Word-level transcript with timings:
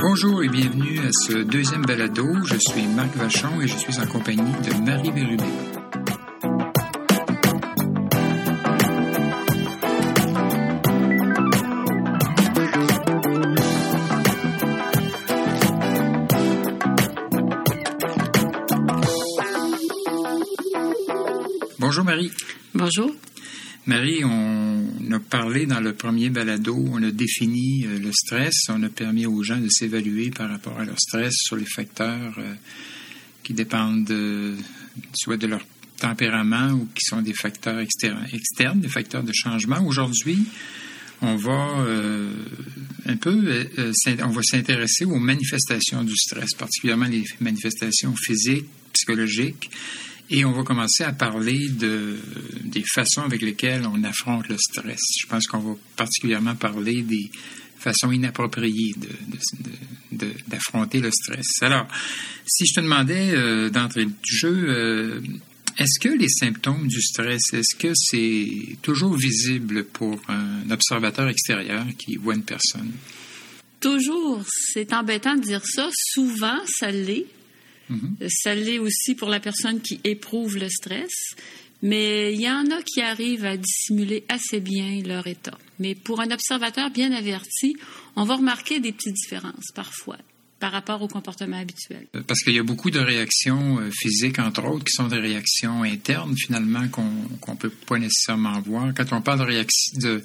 Bonjour 0.00 0.42
et 0.42 0.48
bienvenue 0.48 0.98
à 0.98 1.10
ce 1.12 1.44
deuxième 1.44 1.82
balado. 1.82 2.24
Je 2.46 2.56
suis 2.56 2.88
Marc 2.88 3.14
Vachon 3.14 3.60
et 3.60 3.68
je 3.68 3.76
suis 3.76 4.00
en 4.00 4.06
compagnie 4.06 4.42
de 4.64 4.84
Marie 4.84 5.12
Bérubé. 5.12 5.77
Bonjour. 22.88 23.14
Marie, 23.84 24.24
on 24.24 25.12
a 25.12 25.20
parlé 25.20 25.66
dans 25.66 25.80
le 25.80 25.92
premier 25.92 26.30
balado, 26.30 26.74
on 26.90 27.02
a 27.02 27.10
défini 27.10 27.84
euh, 27.84 27.98
le 27.98 28.10
stress, 28.12 28.62
on 28.70 28.82
a 28.82 28.88
permis 28.88 29.26
aux 29.26 29.42
gens 29.42 29.58
de 29.58 29.68
s'évaluer 29.68 30.30
par 30.30 30.48
rapport 30.48 30.80
à 30.80 30.86
leur 30.86 30.98
stress 30.98 31.34
sur 31.36 31.56
les 31.56 31.66
facteurs 31.66 32.34
euh, 32.38 32.54
qui 33.42 33.52
dépendent 33.52 34.06
de, 34.06 34.54
soit 35.12 35.36
de 35.36 35.46
leur 35.46 35.60
tempérament 36.00 36.70
ou 36.72 36.88
qui 36.94 37.04
sont 37.04 37.20
des 37.20 37.34
facteurs 37.34 37.78
externes, 37.78 38.80
des 38.80 38.88
facteurs 38.88 39.22
de 39.22 39.34
changement. 39.34 39.84
Aujourd'hui, 39.84 40.46
on 41.20 41.36
va 41.36 41.80
euh, 41.80 42.32
un 43.04 43.16
peu, 43.18 43.68
on 44.22 44.30
va 44.30 44.42
s'intéresser 44.42 45.04
aux 45.04 45.18
manifestations 45.18 46.04
du 46.04 46.16
stress, 46.16 46.54
particulièrement 46.54 47.04
les 47.04 47.24
manifestations 47.40 48.14
physiques, 48.16 48.64
psychologiques. 48.94 49.68
Et 50.30 50.44
on 50.44 50.52
va 50.52 50.62
commencer 50.62 51.04
à 51.04 51.12
parler 51.12 51.68
de, 51.70 52.18
des 52.64 52.84
façons 52.84 53.22
avec 53.22 53.40
lesquelles 53.40 53.86
on 53.86 54.02
affronte 54.04 54.48
le 54.48 54.58
stress. 54.58 55.00
Je 55.20 55.26
pense 55.26 55.46
qu'on 55.46 55.58
va 55.58 55.74
particulièrement 55.96 56.54
parler 56.54 57.02
des 57.02 57.30
façons 57.78 58.12
inappropriées 58.12 58.94
d'affronter 60.48 61.00
le 61.00 61.10
stress. 61.10 61.62
Alors, 61.62 61.86
si 62.44 62.66
je 62.66 62.74
te 62.74 62.80
demandais 62.80 63.30
euh, 63.30 63.70
d'entrer 63.70 64.04
du 64.04 64.14
jeu, 64.24 64.66
euh, 64.68 65.20
est-ce 65.78 66.00
que 66.00 66.08
les 66.08 66.28
symptômes 66.28 66.88
du 66.88 67.00
stress, 67.00 67.54
est-ce 67.54 67.76
que 67.76 67.92
c'est 67.94 68.76
toujours 68.82 69.14
visible 69.14 69.84
pour 69.84 70.20
un 70.28 70.68
observateur 70.70 71.28
extérieur 71.28 71.86
qui 71.96 72.16
voit 72.16 72.34
une 72.34 72.42
personne? 72.42 72.90
Toujours. 73.80 74.44
C'est 74.72 74.92
embêtant 74.92 75.36
de 75.36 75.42
dire 75.42 75.64
ça. 75.64 75.88
Souvent, 75.94 76.58
ça 76.66 76.90
l'est. 76.90 77.26
Mm-hmm. 77.90 78.28
Ça 78.28 78.54
l'est 78.54 78.78
aussi 78.78 79.14
pour 79.14 79.28
la 79.28 79.40
personne 79.40 79.80
qui 79.80 80.00
éprouve 80.04 80.56
le 80.56 80.68
stress. 80.68 81.34
Mais 81.80 82.34
il 82.34 82.40
y 82.40 82.50
en 82.50 82.70
a 82.70 82.82
qui 82.82 83.00
arrivent 83.00 83.44
à 83.44 83.56
dissimuler 83.56 84.24
assez 84.28 84.60
bien 84.60 85.00
leur 85.04 85.26
état. 85.26 85.56
Mais 85.78 85.94
pour 85.94 86.20
un 86.20 86.30
observateur 86.30 86.90
bien 86.90 87.12
averti, 87.12 87.76
on 88.16 88.24
va 88.24 88.36
remarquer 88.36 88.80
des 88.80 88.92
petites 88.92 89.14
différences 89.14 89.70
parfois 89.74 90.18
par 90.58 90.72
rapport 90.72 91.00
au 91.02 91.06
comportement 91.06 91.58
habituel. 91.58 92.06
Euh, 92.16 92.22
parce 92.26 92.42
qu'il 92.42 92.52
y 92.52 92.58
a 92.58 92.64
beaucoup 92.64 92.90
de 92.90 92.98
réactions 92.98 93.78
euh, 93.78 93.90
physiques, 93.92 94.40
entre 94.40 94.64
autres, 94.64 94.84
qui 94.84 94.92
sont 94.92 95.06
des 95.06 95.20
réactions 95.20 95.84
internes, 95.84 96.36
finalement, 96.36 96.88
qu'on 96.88 97.04
ne 97.04 97.56
peut 97.56 97.70
pas 97.70 97.98
nécessairement 97.98 98.60
voir. 98.60 98.92
Quand 98.94 99.12
on 99.12 99.22
parle 99.22 99.46
de, 99.46 100.22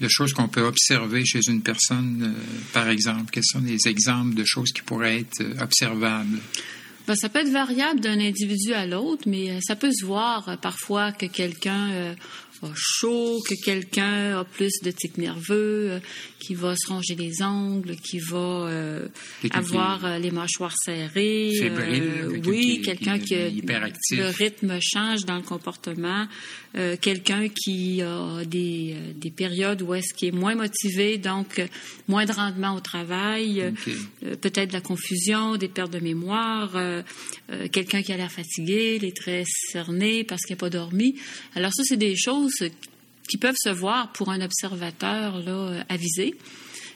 de, 0.00 0.08
choses 0.08 0.34
qu'on 0.34 0.48
peut 0.48 0.62
observer 0.62 1.24
chez 1.24 1.40
une 1.48 1.62
personne, 1.62 2.34
euh, 2.36 2.42
par 2.74 2.90
exemple, 2.90 3.30
quels 3.32 3.44
sont 3.44 3.60
des 3.60 3.88
exemples 3.88 4.34
de 4.34 4.44
choses 4.44 4.70
qui 4.72 4.82
pourraient 4.82 5.20
être 5.20 5.42
observables? 5.62 6.40
Ben, 7.10 7.16
ça 7.16 7.28
peut 7.28 7.40
être 7.40 7.50
variable 7.50 7.98
d'un 7.98 8.20
individu 8.20 8.72
à 8.72 8.86
l'autre, 8.86 9.24
mais 9.26 9.50
euh, 9.50 9.58
ça 9.62 9.74
peut 9.74 9.90
se 9.90 10.04
voir 10.06 10.48
euh, 10.48 10.54
parfois 10.54 11.10
que 11.10 11.26
quelqu'un 11.26 11.90
euh, 11.90 12.14
chaud, 12.74 13.40
que 13.48 13.54
quelqu'un 13.64 14.38
a 14.38 14.44
plus 14.44 14.80
de 14.82 14.90
tics 14.90 15.18
nerveux, 15.18 15.90
euh, 15.90 16.00
qui 16.38 16.54
va 16.54 16.74
se 16.76 16.88
ronger 16.88 17.14
les 17.14 17.42
ongles, 17.42 17.96
qui 17.96 18.18
va 18.18 18.36
euh, 18.38 19.08
avoir 19.50 20.04
euh, 20.04 20.18
les 20.18 20.30
mâchoires 20.30 20.74
serrées. 20.76 21.52
oui, 22.46 22.82
quelqu'un 22.82 23.18
qui 23.18 23.34
a, 23.34 23.48
le 23.48 24.28
rythme 24.28 24.78
change 24.80 25.24
dans 25.24 25.36
le 25.36 25.42
comportement. 25.42 26.26
quelqu'un 27.00 27.48
qui 27.48 28.00
a 28.02 28.44
des, 28.44 28.94
des 29.16 29.30
périodes 29.30 29.82
où 29.82 29.94
est-ce 29.94 30.14
qu'il 30.14 30.28
est 30.28 30.36
moins 30.36 30.54
motivé, 30.54 31.18
donc 31.18 31.60
moins 32.06 32.24
de 32.24 32.32
rendement 32.32 32.74
au 32.74 32.80
travail, 32.80 33.72
peut-être 34.20 34.68
de 34.68 34.72
la 34.72 34.80
confusion, 34.80 35.56
des 35.56 35.68
pertes 35.68 35.92
de 35.92 35.98
mémoire, 35.98 36.72
quelqu'un 37.72 38.02
qui 38.02 38.12
a 38.12 38.16
l'air 38.16 38.30
fatigué, 38.30 38.98
les 39.00 39.12
traits 39.12 39.46
cernés 39.48 40.24
parce 40.24 40.42
qu'il 40.42 40.54
n'a 40.54 40.60
pas 40.60 40.70
dormi. 40.70 41.16
Alors 41.54 41.72
ça, 41.72 41.82
c'est 41.84 41.96
des 41.96 42.16
choses 42.16 42.49
qui 43.30 43.36
peuvent 43.36 43.56
se 43.56 43.68
voir 43.68 44.12
pour 44.12 44.30
un 44.30 44.40
observateur 44.40 45.38
là, 45.38 45.52
euh, 45.52 45.82
avisé. 45.88 46.34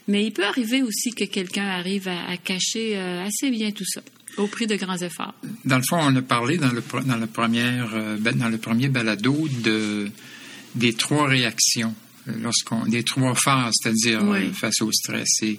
Mais 0.09 0.25
il 0.27 0.33
peut 0.33 0.45
arriver 0.45 0.83
aussi 0.83 1.13
que 1.13 1.25
quelqu'un 1.25 1.67
arrive 1.67 2.09
à, 2.09 2.37
cacher 2.37 2.97
euh, 2.97 3.25
assez 3.25 3.51
bien 3.51 3.71
tout 3.71 3.87
ça 3.87 4.03
au 4.37 4.49
prix 4.49 4.67
de 4.67 4.75
grands 4.75 4.99
efforts. 4.99 5.35
Dans 5.65 5.77
le 5.77 5.85
fond, 5.85 5.97
on 6.01 6.15
a 6.17 6.23
parlé 6.23 6.59
dans 6.59 6.73
le, 6.73 6.83
dans 7.07 7.17
le, 7.17 7.27
première, 7.29 7.95
euh, 7.95 8.17
ben, 8.19 8.37
dans 8.37 8.49
le 8.49 8.59
premier 8.59 8.89
balado 8.89 9.47
de, 9.63 10.11
des 10.75 10.93
trois 10.93 11.29
réactions, 11.29 11.95
lorsqu'on, 12.43 12.85
des 12.87 13.05
trois 13.05 13.37
phases, 13.37 13.77
c'est-à-dire 13.81 14.23
face 14.53 14.83
au 14.83 14.91
stress. 14.91 15.41
Et 15.43 15.57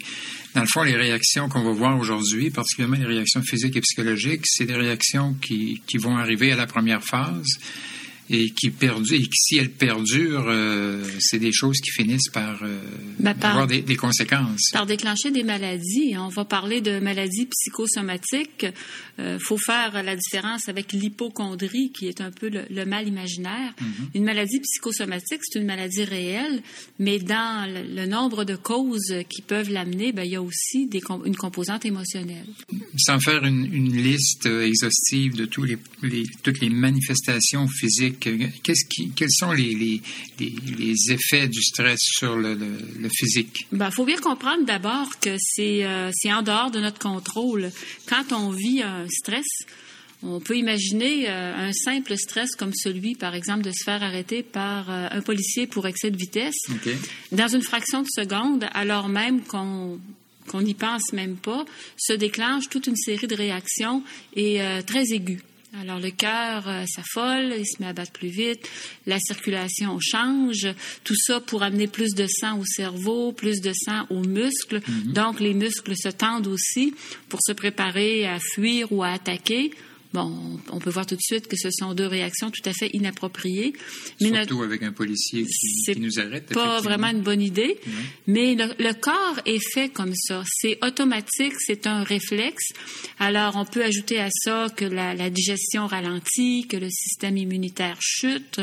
dans 0.55 0.61
le 0.61 0.67
fond, 0.67 0.83
les 0.83 0.97
réactions 0.97 1.47
qu'on 1.47 1.63
va 1.63 1.71
voir 1.71 1.97
aujourd'hui, 1.97 2.49
particulièrement 2.49 2.97
les 2.97 3.05
réactions 3.05 3.41
physiques 3.41 3.77
et 3.77 3.81
psychologiques, 3.81 4.45
c'est 4.45 4.65
des 4.65 4.75
réactions 4.75 5.35
qui, 5.41 5.81
qui 5.87 5.97
vont 5.97 6.17
arriver 6.17 6.51
à 6.51 6.57
la 6.57 6.67
première 6.67 7.03
phase 7.03 7.47
et 8.29 8.49
qui 8.49 8.71
perdure, 8.71 9.15
et 9.15 9.23
si 9.31 9.57
elles 9.57 9.71
perdurent, 9.71 10.47
euh, 10.47 11.03
c'est 11.19 11.37
des 11.37 11.51
choses 11.51 11.79
qui 11.79 11.91
finissent 11.91 12.29
par, 12.29 12.63
euh, 12.63 12.79
ben, 13.19 13.35
avoir 13.41 13.67
des, 13.67 13.81
des, 13.81 13.95
conséquences. 13.95 14.71
Par 14.73 14.87
déclencher 14.87 15.29
des 15.29 15.43
maladies. 15.43 16.15
On 16.17 16.29
va 16.29 16.43
parler 16.43 16.81
de 16.81 16.99
maladies 16.99 17.45
psychosomatiques. 17.45 18.65
Il 19.17 19.23
euh, 19.23 19.39
faut 19.39 19.57
faire 19.57 20.01
la 20.01 20.15
différence 20.15 20.67
avec 20.69 20.91
l'hypochondrie, 20.91 21.91
qui 21.91 22.07
est 22.07 22.19
un 22.19 22.31
peu 22.31 22.49
le, 22.49 22.85
mal 22.85 23.07
imaginaire. 23.07 23.73
Mm-hmm. 23.79 24.15
Une 24.15 24.23
maladie 24.23 24.59
psychosomatique, 24.59 25.41
c'est 25.43 25.59
une 25.59 25.67
maladie 25.67 26.03
réelle, 26.03 26.63
mais 26.97 27.19
dans 27.19 27.69
le, 27.71 28.05
nombre 28.05 28.43
de 28.43 28.55
causes 28.55 29.13
qui 29.29 29.41
peuvent 29.41 29.69
l'amener, 29.69 30.11
ben, 30.13 30.23
il 30.23 30.31
y 30.31 30.35
a 30.35 30.41
aussi 30.41 30.87
des, 30.87 31.01
une 31.25 31.35
composante 31.35 31.85
émotionnelle. 31.85 32.47
Sans 32.97 33.19
faire 33.19 33.43
une, 33.43 33.71
une 33.71 33.95
liste 33.95 34.47
exhaustive 34.47 35.35
de 35.35 35.45
tous 35.45 35.63
les, 35.63 35.77
les, 36.01 36.23
toutes 36.43 36.59
les 36.59 36.69
manifestations 36.69 37.67
physiques 37.67 38.14
Qu'est-ce 38.19 38.85
qui, 38.85 39.11
quels 39.11 39.31
sont 39.31 39.51
les, 39.51 40.01
les, 40.39 41.11
effets 41.11 41.47
du 41.47 41.61
stress 41.61 41.99
sur 42.01 42.35
le, 42.35 42.57
physique? 43.09 43.67
Il 43.71 43.77
ben, 43.77 43.91
faut 43.91 44.05
bien 44.05 44.17
comprendre 44.17 44.65
d'abord 44.65 45.19
que 45.19 45.29
euh, 45.59 46.11
c'est 46.13 46.33
en 46.33 46.41
dehors 46.41 46.71
de 46.71 46.79
notre 46.79 46.99
contrôle. 46.99 47.71
Quand 48.07 48.31
on 48.31 48.49
vit 48.49 48.81
un 48.81 49.07
stress, 49.09 49.45
on 50.23 50.39
peut 50.39 50.57
imaginer 50.57 51.29
euh, 51.29 51.67
un 51.67 51.73
simple 51.73 52.17
stress 52.17 52.55
comme 52.55 52.73
celui, 52.73 53.15
par 53.15 53.35
exemple, 53.35 53.63
de 53.63 53.71
se 53.71 53.83
faire 53.83 54.01
arrêter 54.01 54.43
par 54.43 54.89
euh, 54.89 55.07
un 55.11 55.21
policier 55.21 55.67
pour 55.67 55.87
excès 55.87 56.11
de 56.11 56.17
vitesse. 56.17 56.57
Dans 57.31 57.47
une 57.47 57.61
fraction 57.61 58.01
de 58.01 58.07
seconde, 58.09 58.67
alors 58.73 59.09
même 59.09 59.41
qu'on 59.41 59.99
qu'on 60.47 60.61
n'y 60.61 60.75
pense 60.75 61.11
même 61.11 61.37
pas, 61.37 61.65
se 61.97 62.13
déclenche 62.13 62.69
toute 62.69 62.85
une 62.85 62.95
série 62.95 63.25
de 63.25 63.33
réactions 63.33 64.03
et 64.35 64.59
très 64.85 65.11
aiguës. 65.11 65.41
Alors 65.81 65.99
le 65.99 66.09
cœur 66.09 66.67
euh, 66.67 66.85
s'affole, 66.85 67.53
il 67.57 67.65
se 67.65 67.81
met 67.81 67.87
à 67.87 67.93
battre 67.93 68.13
plus 68.13 68.29
vite, 68.29 68.69
la 69.05 69.19
circulation 69.19 69.99
change, 69.99 70.67
tout 71.03 71.15
ça 71.15 71.41
pour 71.41 71.63
amener 71.63 71.87
plus 71.87 72.13
de 72.15 72.27
sang 72.27 72.59
au 72.59 72.65
cerveau, 72.65 73.33
plus 73.33 73.59
de 73.59 73.73
sang 73.73 74.05
aux 74.09 74.23
muscles. 74.23 74.81
Mhm. 74.87 75.13
Donc 75.13 75.39
les 75.39 75.53
muscles 75.53 75.95
se 75.97 76.09
tendent 76.09 76.47
aussi 76.47 76.93
pour 77.27 77.39
se 77.45 77.51
préparer 77.51 78.25
à 78.25 78.39
fuir 78.39 78.91
ou 78.91 79.03
à 79.03 79.09
attaquer. 79.09 79.71
Bon, 80.15 80.31
on 80.71 80.79
peut 80.79 80.91
voir 80.91 81.05
tout 81.05 81.17
de 81.17 81.21
suite 81.21 81.49
que 81.49 81.57
ce 81.57 81.69
sont 81.71 81.93
deux 81.93 82.07
réactions 82.07 82.49
tout 82.49 82.61
à 82.63 82.71
fait 82.71 82.89
inappropriées. 82.93 83.73
Mais 84.21 84.29
Surtout 84.29 84.63
avec 84.63 84.81
un 84.81 84.93
policier 84.93 85.43
qui, 85.43 85.99
nous 85.99 86.19
arrête. 86.21 86.45
Pas 86.53 86.79
vraiment 86.79 87.09
une 87.09 87.19
bonne 87.19 87.41
idée. 87.41 87.77
Mais 88.25 88.55
le, 88.55 88.93
corps 88.93 89.41
est 89.45 89.59
fait 89.73 89.89
comme 89.89 90.15
ça. 90.15 90.41
C'est 90.61 90.79
automatique, 90.85 91.55
c'est 91.59 91.85
un 91.85 92.03
réflexe. 92.03 92.69
Alors, 93.19 93.57
on 93.57 93.65
peut 93.65 93.83
ajouter 93.83 94.21
à 94.21 94.29
ça 94.31 94.67
que 94.73 94.85
la, 94.85 95.29
digestion 95.29 95.85
ralentit, 95.85 96.65
que 96.69 96.77
le 96.77 96.89
système 96.89 97.35
immunitaire 97.35 97.97
chute, 97.99 98.61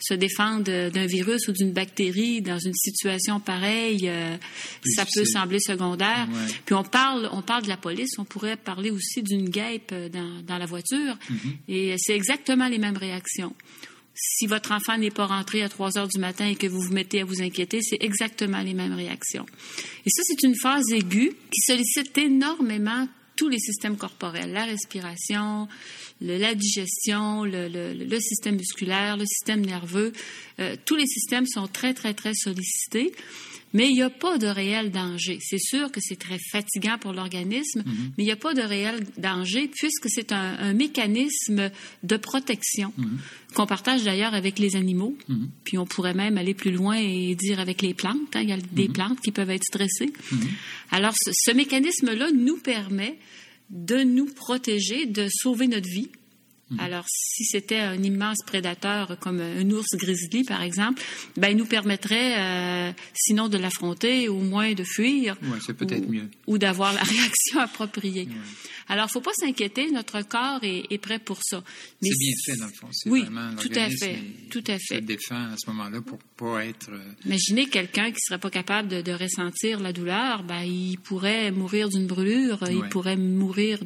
se 0.00 0.14
défendre 0.14 0.88
d'un 0.88 1.06
virus 1.06 1.48
ou 1.48 1.52
d'une 1.52 1.72
bactérie 1.72 2.40
dans 2.40 2.58
une 2.58 2.72
situation 2.72 3.40
pareille, 3.40 4.08
euh, 4.08 4.38
ça 4.86 5.04
peut 5.04 5.26
sembler 5.26 5.60
secondaire. 5.60 6.26
Puis 6.64 6.74
on 6.74 6.82
parle, 6.82 7.28
on 7.32 7.42
parle 7.42 7.64
de 7.64 7.68
la 7.68 7.76
police, 7.76 8.12
on 8.16 8.24
pourrait 8.24 8.56
parler 8.56 8.90
aussi 8.90 9.22
d'une 9.22 9.50
guêpe 9.50 9.92
dans, 10.10 10.40
dans 10.46 10.56
la 10.56 10.64
voiture 10.64 10.93
Mhm. 10.94 11.56
Et 11.68 11.94
c'est 11.98 12.14
exactement 12.14 12.68
les 12.68 12.78
mêmes 12.78 12.96
réactions. 12.96 13.54
Si 14.14 14.46
votre 14.46 14.72
enfant 14.72 14.96
n'est 14.96 15.10
pas 15.10 15.26
rentré 15.26 15.62
à 15.62 15.68
3 15.68 15.98
heures 15.98 16.08
du 16.08 16.20
matin 16.20 16.46
et 16.46 16.54
que 16.54 16.68
vous 16.68 16.80
vous 16.80 16.92
mettez 16.92 17.20
à 17.20 17.24
vous 17.24 17.42
inquiéter, 17.42 17.80
c'est 17.82 17.98
exactement 18.00 18.60
les 18.60 18.74
mêmes 18.74 18.94
réactions. 18.94 19.44
Et 20.06 20.10
ça, 20.10 20.22
c'est 20.24 20.42
une 20.44 20.54
phase 20.54 20.92
aiguë 20.92 21.32
qui 21.50 21.60
sollicite 21.60 22.16
énormément 22.18 23.08
tous 23.36 23.48
les 23.48 23.58
systèmes 23.58 23.96
corporels, 23.96 24.52
la 24.52 24.64
respiration, 24.64 25.66
la 26.20 26.54
digestion, 26.54 27.44
le, 27.44 28.18
système 28.20 28.56
musculaire, 28.56 29.16
le 29.16 29.26
système 29.26 29.64
nerveux. 29.64 30.12
Euh, 30.60 30.76
tous 30.84 30.96
les 30.96 31.06
systèmes 31.06 31.46
sont 31.46 31.66
très, 31.66 31.94
très, 31.94 32.14
très 32.14 32.34
sollicités 32.34 33.12
mais 33.74 33.88
il 33.88 33.94
n'y 33.94 34.02
a 34.02 34.08
pas 34.08 34.38
de 34.38 34.46
réel 34.46 34.92
danger. 34.92 35.38
C'est 35.42 35.58
sûr 35.58 35.90
que 35.90 36.00
c'est 36.00 36.18
très 36.18 36.38
fatigant 36.38 36.96
pour 36.96 37.12
l'organisme, 37.12 37.82
mhm. 37.84 38.12
mais 38.16 38.22
il 38.22 38.26
n'y 38.26 38.32
a 38.32 38.36
pas 38.36 38.54
de 38.54 38.62
réel 38.62 39.04
danger 39.18 39.68
puisque 39.68 40.08
c'est 40.08 40.32
un, 40.32 40.72
mécanisme 40.72 41.70
de 42.04 42.16
protection 42.16 42.92
mhm. 42.96 43.18
qu'on 43.54 43.66
partage 43.66 44.04
d'ailleurs 44.04 44.32
avec 44.32 44.60
les 44.60 44.76
animaux. 44.76 45.16
Mhm. 45.28 45.48
Puis 45.64 45.76
on 45.76 45.86
pourrait 45.86 46.14
même 46.14 46.38
aller 46.38 46.54
plus 46.54 46.70
loin 46.70 46.96
et 46.96 47.34
dire 47.34 47.58
avec 47.58 47.82
les 47.82 47.94
plantes. 47.94 48.34
Hein. 48.34 48.42
Il 48.42 48.48
y 48.48 48.52
a 48.52 48.58
des 48.58 48.88
plantes 48.88 49.20
qui 49.20 49.32
peuvent 49.32 49.50
être 49.50 49.64
stressées. 49.64 50.12
Alors 50.92 51.12
ce 51.16 51.52
mécanisme-là 51.52 52.30
nous 52.32 52.58
permet 52.58 53.18
de 53.70 54.02
nous 54.02 54.26
protéger, 54.26 55.06
de 55.06 55.28
sauver 55.28 55.68
notre 55.68 55.88
vie 55.88 56.10
Mhm. 56.74 56.80
Alors, 56.80 57.04
si 57.08 57.44
c'était 57.44 57.78
un 57.78 58.02
immense 58.02 58.38
prédateur 58.46 59.16
comme 59.20 59.40
un 59.40 59.70
ours 59.70 59.94
grizzly, 59.94 60.44
par 60.44 60.62
exemple, 60.62 61.02
ben, 61.36 61.48
il 61.48 61.56
nous 61.56 61.66
permettrait, 61.66 62.34
euh, 62.38 62.92
sinon 63.14 63.48
de 63.48 63.58
l'affronter, 63.58 64.28
au 64.28 64.40
moins 64.40 64.72
de 64.74 64.84
fuir. 64.84 65.36
c'est 65.64 65.76
peut-être 65.76 66.08
mieux. 66.08 66.28
Ou 66.46 66.58
d'avoir 66.58 66.92
la 66.92 67.02
réaction 67.14 67.60
appropriée. 67.60 68.28
Alors, 68.88 69.10
faut 69.10 69.20
pas 69.20 69.32
s'inquiéter, 69.32 69.90
notre 69.90 70.20
corps 70.22 70.60
est, 70.62 70.98
prêt 70.98 71.18
pour 71.18 71.38
ça. 71.42 71.62
C'est 72.02 72.10
bien 72.18 72.32
fait, 72.44 72.56
dans 72.56 72.66
le 72.66 72.72
fond. 72.72 72.88
Oui, 73.06 73.24
tout 73.60 73.72
à 73.74 73.88
fait. 73.90 74.18
Tout 74.50 74.64
à 74.66 74.78
fait. 74.78 74.96
Se 74.96 75.00
défend 75.00 75.52
à 75.52 75.56
ce 75.56 75.70
moment-là 75.70 76.00
pour 76.02 76.18
pas 76.36 76.64
être... 76.66 76.90
Euh, 76.90 77.00
Imaginez 77.24 77.66
quelqu'un 77.66 78.10
qui 78.10 78.20
serait 78.20 78.38
pas 78.38 78.50
capable 78.50 79.02
de, 79.02 79.12
ressentir 79.14 79.80
la 79.80 79.92
douleur, 79.92 80.42
ben, 80.42 80.62
il 80.62 80.98
pourrait 80.98 81.50
mourir 81.50 81.88
d'une 81.88 82.06
brûlure, 82.06 82.58
il 82.68 82.88
pourrait 82.88 83.16
mourir 83.16 83.80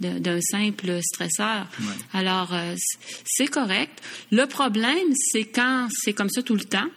d'un 0.00 0.40
simple 0.40 1.00
stresseur. 1.02 1.68
Alors, 2.12 2.21
euh, 2.28 2.74
c'est 3.24 3.48
correct. 3.48 4.02
Le 4.30 4.46
problème, 4.46 5.12
c'est 5.14 5.44
quand 5.44 5.88
c'est 5.90 6.12
comme 6.12 6.30
ça 6.30 6.42
tout 6.42 6.56
le 6.56 6.64
temps 6.64 6.88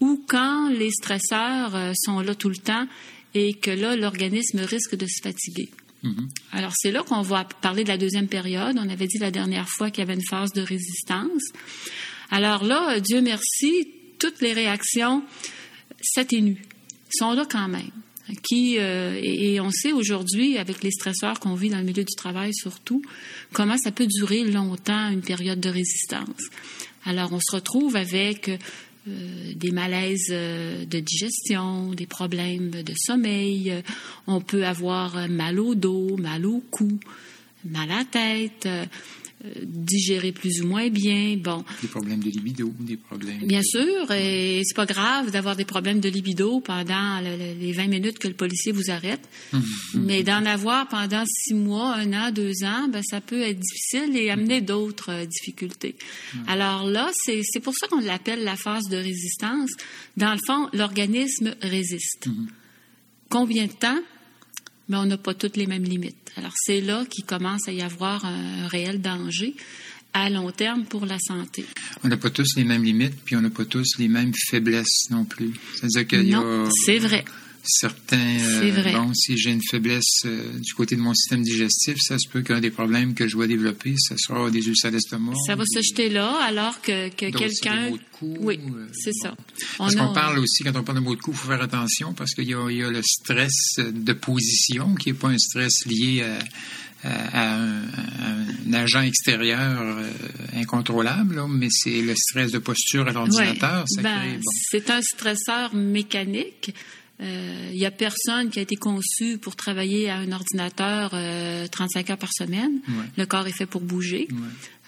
ou 0.00 0.22
quand 0.26 0.68
les 0.68 0.90
stresseurs 0.90 1.74
euh, 1.74 1.92
sont 1.94 2.20
là 2.20 2.34
tout 2.34 2.48
le 2.48 2.56
temps 2.56 2.86
et 3.34 3.54
que 3.54 3.70
là, 3.70 3.96
l'organisme 3.96 4.60
risque 4.60 4.96
de 4.96 5.06
se 5.06 5.22
fatiguer. 5.22 5.70
Mm-hmm. 6.04 6.28
Alors, 6.52 6.72
c'est 6.76 6.90
là 6.90 7.02
qu'on 7.02 7.22
va 7.22 7.44
parler 7.44 7.84
de 7.84 7.88
la 7.88 7.98
deuxième 7.98 8.28
période. 8.28 8.76
On 8.78 8.88
avait 8.88 9.06
dit 9.06 9.18
la 9.18 9.30
dernière 9.30 9.68
fois 9.68 9.90
qu'il 9.90 10.00
y 10.00 10.06
avait 10.06 10.14
une 10.14 10.26
phase 10.28 10.52
de 10.52 10.62
résistance. 10.62 11.42
Alors 12.30 12.64
là, 12.64 13.00
Dieu 13.00 13.20
merci, 13.20 13.88
toutes 14.18 14.40
les 14.40 14.52
réactions 14.52 15.22
s'atténuent, 16.00 16.62
sont 17.10 17.32
là 17.32 17.46
quand 17.50 17.68
même. 17.68 17.90
Qui, 18.42 18.78
euh, 18.78 19.20
et, 19.22 19.60
on 19.60 19.70
sait 19.70 19.92
aujourd'hui, 19.92 20.56
avec 20.56 20.82
les 20.82 20.90
stresseurs 20.90 21.40
qu'on 21.40 21.54
vit 21.54 21.68
dans 21.68 21.78
le 21.78 21.84
milieu 21.84 22.04
du 22.04 22.14
travail 22.14 22.54
surtout, 22.54 23.02
comment 23.52 23.76
ça 23.76 23.92
peut 23.92 24.06
durer 24.06 24.44
longtemps 24.44 25.10
une 25.10 25.20
période 25.20 25.60
de 25.60 25.68
résistance. 25.68 26.48
Alors, 27.04 27.34
on 27.34 27.38
se 27.38 27.54
retrouve 27.54 27.96
avec 27.96 28.48
euh, 28.48 29.52
des 29.54 29.72
malaises 29.72 30.28
euh, 30.30 30.86
de 30.86 31.00
digestion, 31.00 31.90
des 31.92 32.06
problèmes 32.06 32.70
de 32.70 32.94
sommeil. 32.96 33.82
On 34.26 34.40
peut 34.40 34.64
avoir 34.64 35.28
mal 35.28 35.60
au 35.60 35.74
dos, 35.74 36.16
mal 36.16 36.46
au 36.46 36.62
cou, 36.70 36.98
mal 37.64 37.90
à 37.90 38.04
tête 38.04 38.66
digérer 39.62 40.32
plus 40.32 40.62
ou 40.62 40.66
moins 40.66 40.88
bien. 40.88 41.36
Bon. 41.36 41.64
Des 41.82 41.88
problèmes 41.88 42.20
de 42.20 42.30
libido, 42.30 42.72
des 42.80 42.96
problèmes. 42.96 43.46
Bien 43.46 43.62
sûr, 43.62 44.10
et 44.10 44.62
c'est 44.64 44.74
pas 44.74 44.86
grave 44.86 45.30
d'avoir 45.30 45.56
des 45.56 45.64
problèmes 45.64 46.00
de 46.00 46.08
libido 46.08 46.60
pendant 46.60 47.20
les 47.20 47.72
20 47.72 47.88
minutes 47.88 48.18
que 48.18 48.28
le 48.28 48.34
policier 48.34 48.72
vous 48.72 48.90
arrête. 48.90 49.20
Hum. 49.52 49.62
Mais 49.94 50.22
d'en 50.22 50.44
avoir 50.46 50.88
pendant 50.88 51.24
six 51.26 51.54
mois, 51.54 51.94
un 51.94 52.12
an, 52.12 52.30
deux 52.30 52.64
ans, 52.64 52.88
ben, 52.88 53.02
ça 53.02 53.20
peut 53.20 53.42
être 53.42 53.58
difficile 53.58 54.16
et 54.16 54.30
amener 54.30 54.58
hum. 54.58 54.64
d'autres 54.64 55.10
euh, 55.10 55.26
difficultés. 55.26 55.96
Alors 56.46 56.88
là, 56.88 57.10
c'est 57.12 57.60
pour 57.62 57.74
ça 57.74 57.86
qu'on 57.88 58.00
l'appelle 58.00 58.44
la 58.44 58.56
phase 58.56 58.88
de 58.88 58.96
résistance. 58.96 59.70
Dans 60.16 60.32
le 60.32 60.40
fond, 60.46 60.68
l'organisme 60.72 61.54
résiste. 61.62 62.28
Combien 63.28 63.66
de 63.66 63.72
temps? 63.72 64.00
Mais 64.88 64.96
on 64.96 65.06
n'a 65.06 65.18
pas 65.18 65.34
toutes 65.34 65.56
les 65.56 65.66
mêmes 65.66 65.84
limites. 65.84 66.32
Alors 66.36 66.52
c'est 66.54 66.80
là 66.80 67.04
qu'il 67.08 67.24
commence 67.24 67.68
à 67.68 67.72
y 67.72 67.82
avoir 67.82 68.24
un, 68.24 68.68
réel 68.68 69.00
danger 69.00 69.54
à 70.12 70.30
long 70.30 70.50
terme 70.50 70.84
pour 70.84 71.06
la 71.06 71.18
santé. 71.18 71.64
On 72.04 72.08
n'a 72.08 72.16
pas 72.16 72.30
tous 72.30 72.56
les 72.56 72.64
mêmes 72.64 72.84
limites, 72.84 73.14
puis 73.24 73.36
on 73.36 73.40
n'a 73.40 73.50
pas 73.50 73.64
tous 73.64 73.98
les 73.98 74.08
mêmes 74.08 74.32
faiblesses 74.48 75.10
non 75.10 75.24
plus. 75.24 75.52
C'est-à-dire 75.74 76.06
qu'il 76.06 76.28
y 76.28 76.34
a... 76.34 76.68
c'est 76.84 76.98
vrai 76.98 77.24
certains. 77.64 78.38
Euh, 78.38 78.92
bon, 78.92 79.14
si 79.14 79.36
j'ai 79.36 79.50
une 79.50 79.62
faiblesse 79.62 80.22
euh, 80.26 80.58
du 80.58 80.74
côté 80.74 80.96
de 80.96 81.00
mon 81.00 81.14
système 81.14 81.42
digestif, 81.42 81.96
ça 82.00 82.18
se 82.18 82.28
peut 82.28 82.42
qu'un 82.42 82.60
des 82.60 82.70
problèmes 82.70 83.14
que 83.14 83.26
je 83.26 83.36
vais 83.36 83.46
développer, 83.46 83.94
ce 83.96 84.16
sera 84.16 84.50
des 84.50 84.66
ulcères 84.66 84.92
d'estomac. 84.92 85.32
Ça 85.46 85.56
va 85.56 85.64
se 85.66 85.80
jeter 85.80 86.10
là, 86.10 86.38
alors 86.42 86.80
que, 86.80 87.08
que 87.08 87.30
quelqu'un. 87.30 87.90
Oui, 88.22 88.60
euh, 88.64 88.86
c'est 88.92 89.12
ça. 89.12 89.34
Parce 89.78 89.94
qu'on 89.94 90.12
parle 90.12 90.38
aussi, 90.38 90.62
quand 90.62 90.76
on 90.76 90.82
parle 90.82 90.98
de 90.98 91.04
maux 91.04 91.16
de 91.16 91.20
cou, 91.20 91.32
il 91.32 91.36
faut 91.36 91.48
faire 91.48 91.62
attention 91.62 92.12
parce 92.12 92.34
qu'il 92.34 92.44
y, 92.44 92.50
y, 92.50 92.54
a 92.54 92.90
le 92.90 93.02
stress 93.02 93.76
de 93.78 94.12
position 94.12 94.94
qui 94.94 95.10
n'est 95.10 95.18
pas 95.18 95.28
un 95.28 95.38
stress 95.38 95.86
lié 95.86 96.22
à. 97.02 97.58
un, 97.58 97.82
agent 98.72 99.02
extérieur 99.02 99.98
incontrôlable, 100.54 101.40
mais 101.48 101.68
c'est 101.70 102.02
le 102.02 102.14
stress 102.16 102.50
de 102.50 102.58
posture 102.58 103.06
à 103.06 103.12
l'ordinateur. 103.12 103.84
Ben, 104.02 104.40
c'est 104.70 104.90
un 104.90 105.00
stresseur 105.00 105.74
mécanique 105.74 106.74
il 107.24 107.30
euh, 107.30 107.70
n'y 107.72 107.86
a 107.86 107.90
personne 107.90 108.50
qui 108.50 108.58
a 108.58 108.62
été 108.62 108.76
conçu 108.76 109.38
pour 109.38 109.56
travailler 109.56 110.10
à 110.10 110.16
un 110.16 110.30
ordinateur 110.30 111.10
35 111.10 111.16
euh, 111.16 112.12
heures 112.12 112.18
par 112.18 112.32
semaine. 112.32 112.80
Le 113.16 113.24
corps 113.24 113.46
est 113.46 113.56
fait 113.56 113.66
pour 113.66 113.80
bouger. 113.80 114.28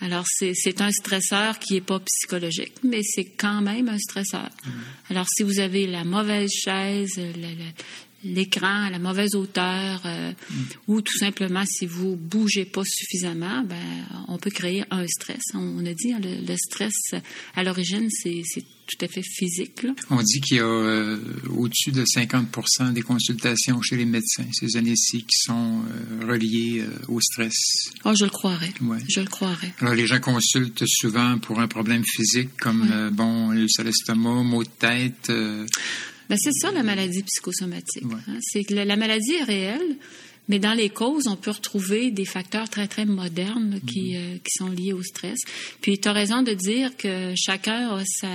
Alors, 0.02 0.26
c'est 0.26 0.80
un 0.82 0.90
stresseur 0.92 1.58
qui 1.58 1.74
n'est 1.74 1.80
pas 1.80 1.98
psychologique, 2.00 2.74
mais 2.82 3.00
c'est 3.02 3.24
quand 3.24 3.62
même 3.62 3.88
un 3.88 3.98
stresseur. 3.98 4.50
Alors, 5.08 5.26
si 5.28 5.42
vous 5.44 5.60
avez 5.60 5.86
la 5.86 6.04
mauvaise 6.04 6.50
chaise, 6.50 7.18
l'écran 8.26 8.86
à 8.86 8.90
la 8.90 8.98
mauvaise 8.98 9.34
hauteur, 9.34 10.02
euh, 10.04 10.32
mm. 10.32 10.54
ou 10.88 11.00
tout 11.00 11.16
simplement 11.18 11.64
si 11.66 11.86
vous 11.86 12.16
bougez 12.16 12.64
pas 12.64 12.84
suffisamment, 12.84 13.62
ben, 13.64 13.76
on 14.28 14.38
peut 14.38 14.50
créer 14.50 14.84
un 14.90 15.06
stress. 15.06 15.42
On, 15.54 15.84
a 15.86 15.94
dit, 15.94 16.12
hein, 16.12 16.20
le, 16.22 16.56
stress, 16.56 17.14
à 17.54 17.62
l'origine, 17.62 18.08
c'est 18.10 18.42
tout 18.86 19.04
à 19.04 19.08
fait 19.08 19.22
physique. 19.22 19.84
On 20.10 20.22
dit 20.22 20.40
qu'il 20.40 20.58
y 20.58 20.60
a 20.60 20.64
euh, 20.64 21.18
au-dessus 21.50 21.90
de 21.90 22.04
50% 22.04 22.92
des 22.92 23.02
consultations 23.02 23.82
chez 23.82 23.96
les 23.96 24.04
médecins 24.04 24.46
ces 24.52 24.76
années-ci 24.76 25.24
qui 25.24 25.36
sont 25.38 25.80
euh, 25.80 26.26
reliées 26.26 26.84
au 27.08 27.20
stress. 27.20 27.90
Oh, 28.04 28.14
je 28.14 28.24
le 28.24 28.30
croirais. 28.30 28.72
Je 29.08 29.20
le 29.20 29.26
croirais. 29.26 29.74
Alors, 29.80 29.94
les 29.94 30.06
gens 30.06 30.20
consultent 30.20 30.86
souvent 30.86 31.38
pour 31.38 31.58
un 31.58 31.66
problème 31.66 32.04
physique 32.04 32.50
comme, 32.60 33.10
bon, 33.12 33.50
le 33.50 33.66
l'estomac, 33.82 34.42
maux 34.42 34.62
de 34.62 34.68
tête. 34.68 35.30
Ben, 36.28 36.36
c'est 36.38 36.52
ça 36.52 36.70
la 36.72 36.82
maladie 36.82 37.22
psychosomatique. 37.22 38.04
Hein. 38.04 38.38
C'est 38.40 38.64
que 38.64 38.74
la, 38.74 38.96
maladie 38.96 39.34
est 39.34 39.44
réelle, 39.44 39.96
mais 40.48 40.58
dans 40.58 40.74
les 40.74 40.90
causes, 40.90 41.26
on 41.26 41.36
peut 41.36 41.50
retrouver 41.50 42.10
des 42.10 42.24
facteurs 42.24 42.68
très, 42.68 42.86
très 42.86 43.04
modernes 43.04 43.80
qui, 43.86 44.12
mm-hmm. 44.12 44.34
euh, 44.34 44.38
qui 44.38 44.50
sont 44.56 44.68
liés 44.68 44.92
au 44.92 45.02
stress. 45.02 45.38
Puis, 45.80 45.98
tu 45.98 46.08
as 46.08 46.12
raison 46.12 46.42
de 46.42 46.52
dire 46.52 46.96
que 46.96 47.34
chacun 47.36 47.96
a 47.96 48.04
sa, 48.04 48.28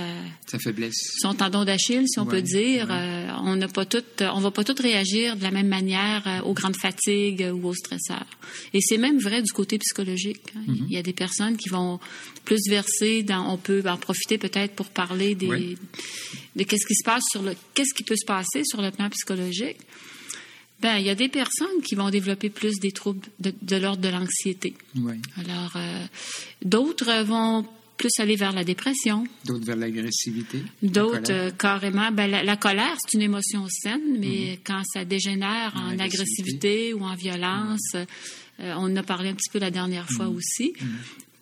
sa 0.46 0.58
faiblesse. 0.58 1.14
Son 1.20 1.34
tendon 1.34 1.64
d'Achille, 1.64 2.06
si 2.06 2.18
on 2.18 2.26
peut 2.26 2.42
dire. 2.42 2.88
Euh, 2.90 3.28
on 3.42 3.56
n'a 3.56 3.68
pas 3.68 3.86
tout, 3.86 4.04
on 4.20 4.40
va 4.40 4.50
pas 4.50 4.64
tous 4.64 4.80
réagir 4.80 5.36
de 5.36 5.42
la 5.42 5.50
même 5.50 5.68
manière 5.68 6.22
euh, 6.26 6.40
aux 6.42 6.52
grandes 6.52 6.76
fatigues 6.76 7.48
ou 7.52 7.68
aux 7.68 7.74
stresseurs. 7.74 8.26
Et 8.74 8.80
c'est 8.82 8.98
même 8.98 9.18
vrai 9.18 9.40
du 9.40 9.52
côté 9.52 9.78
psychologique. 9.78 10.42
Hein. 10.56 10.64
Mm-hmm. 10.68 10.86
Il 10.88 10.94
y 10.94 10.98
a 10.98 11.02
des 11.02 11.14
personnes 11.14 11.56
qui 11.56 11.70
vont 11.70 11.98
plus 12.44 12.60
verser 12.68 13.22
dans, 13.22 13.52
on 13.52 13.56
peut 13.56 13.82
en 13.86 13.96
profiter 13.96 14.36
peut-être 14.36 14.74
pour 14.74 14.90
parler 14.90 15.34
des, 15.34 15.76
de 16.56 16.64
qu'est-ce 16.64 16.86
qui 16.86 16.94
se 16.94 17.04
passe 17.04 17.24
sur 17.30 17.42
le, 17.42 17.54
qu'est-ce 17.74 17.94
qui 17.94 18.02
peut 18.02 18.16
se 18.16 18.26
passer 18.26 18.64
sur 18.64 18.82
le 18.82 18.90
plan 18.90 19.08
psychologique. 19.08 19.78
Ben, 20.82 20.96
il 20.96 21.06
y 21.06 21.10
a 21.10 21.14
des 21.14 21.28
personnes 21.28 21.80
qui 21.84 21.94
vont 21.94 22.10
développer 22.10 22.50
plus 22.50 22.80
des 22.80 22.90
troubles 22.90 23.26
de, 23.38 23.76
l'ordre 23.76 24.02
de 24.02 24.08
l'anxiété. 24.08 24.74
Oui. 24.96 25.14
Alors, 25.38 25.72
euh, 25.76 26.04
d'autres 26.64 27.22
vont 27.22 27.64
plus 27.96 28.10
aller 28.18 28.34
vers 28.34 28.52
la 28.52 28.64
dépression. 28.64 29.24
D'autres 29.44 29.64
vers 29.64 29.76
l'agressivité. 29.76 30.60
D'autres 30.82 31.30
euh, 31.30 31.50
carrément. 31.52 32.10
Ben, 32.10 32.28
la, 32.28 32.56
colère, 32.56 32.96
c'est 32.98 33.16
une 33.16 33.22
émotion 33.22 33.64
saine, 33.68 34.18
mais 34.18 34.26
mhm. 34.52 34.56
quand 34.64 34.82
ça 34.92 35.04
dégénère 35.04 35.72
en, 35.76 35.96
agressivité. 36.00 36.92
ou 36.94 37.04
en 37.04 37.14
violence, 37.14 37.94
euh, 37.94 38.04
on 38.58 38.92
en 38.92 38.96
a 38.96 39.02
parlé 39.04 39.28
un 39.28 39.34
petit 39.34 39.50
peu 39.50 39.60
la 39.60 39.70
dernière 39.70 40.08
fois 40.10 40.26
mhm. 40.26 40.36
aussi. 40.36 40.72
Mhm. 40.80 40.88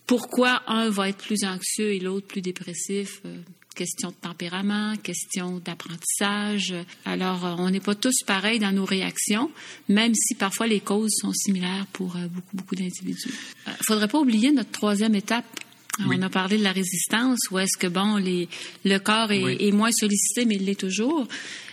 Pourquoi 0.07 0.63
un 0.67 0.91
va 0.91 1.09
être 1.09 1.25
plus 1.25 1.45
anxieux 1.45 1.95
et 1.95 1.99
l'autre 1.99 2.27
plus 2.27 2.43
dépressif? 2.43 3.23
Question 3.75 4.09
de 4.11 4.15
tempérament, 4.15 4.97
question 5.03 5.61
d'apprentissage. 5.65 6.75
Alors, 7.05 7.47
euh, 7.47 7.55
on 7.59 7.71
n'est 7.71 7.81
pas 7.81 7.95
tous 7.95 8.23
pareils 8.27 8.59
dans 8.59 8.73
nos 8.73 8.85
réactions, 8.85 9.51
même 9.89 10.15
si 10.15 10.35
parfois 10.35 10.67
les 10.67 10.81
causes 10.81 11.15
sont 11.21 11.33
similaires 11.33 11.87
pour 11.93 12.17
euh, 12.17 12.27
beaucoup, 12.29 12.57
beaucoup 12.57 12.75
d'individus. 12.75 13.29
Il 13.67 13.71
euh, 13.71 13.73
ne 13.73 13.85
faudrait 13.87 14.09
pas 14.09 14.19
oublier 14.19 14.53
notre 14.53 14.71
troisième 14.71 15.15
étape. 15.15 15.47
On 16.07 16.23
a 16.23 16.31
parlé 16.31 16.57
de 16.57 16.63
la 16.63 16.73
résistance, 16.73 17.41
où 17.51 17.59
est-ce 17.59 17.77
que 17.77 17.87
bon, 17.87 18.17
les, 18.17 18.49
le 18.87 18.99
corps 18.99 19.33
est, 19.33 19.71
moins 19.71 19.93
sollicité, 19.93 20.47
mais 20.47 20.55
il 20.55 20.65
l'est 20.65 20.79
toujours. 20.79 21.27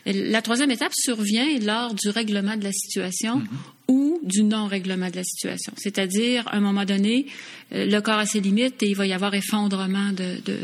La 0.06 0.42
troisième 0.42 0.72
étape 0.72 0.92
survient 0.94 1.48
lors 1.62 1.94
du 1.94 2.10
règlement 2.10 2.58
de 2.58 2.64
la 2.66 2.74
situation, 2.74 3.40
mm-hmm. 3.40 3.88
ou 3.88 4.20
du 4.24 4.44
non-règlement 4.44 5.10
de 5.10 5.16
la 5.16 5.24
situation. 5.24 5.72
C'est-à-dire, 5.78 6.46
à 6.50 6.58
un 6.58 6.60
moment 6.60 6.84
donné, 6.84 7.28
le 7.72 8.00
corps 8.02 8.20
a 8.20 8.26
ses 8.26 8.42
limites 8.42 8.84
et 8.84 8.90
il 8.90 8.96
va 8.96 9.06
y 9.06 9.14
avoir 9.14 9.34
effondrement 9.34 10.12
de, 10.12 10.42
de, 10.44 10.58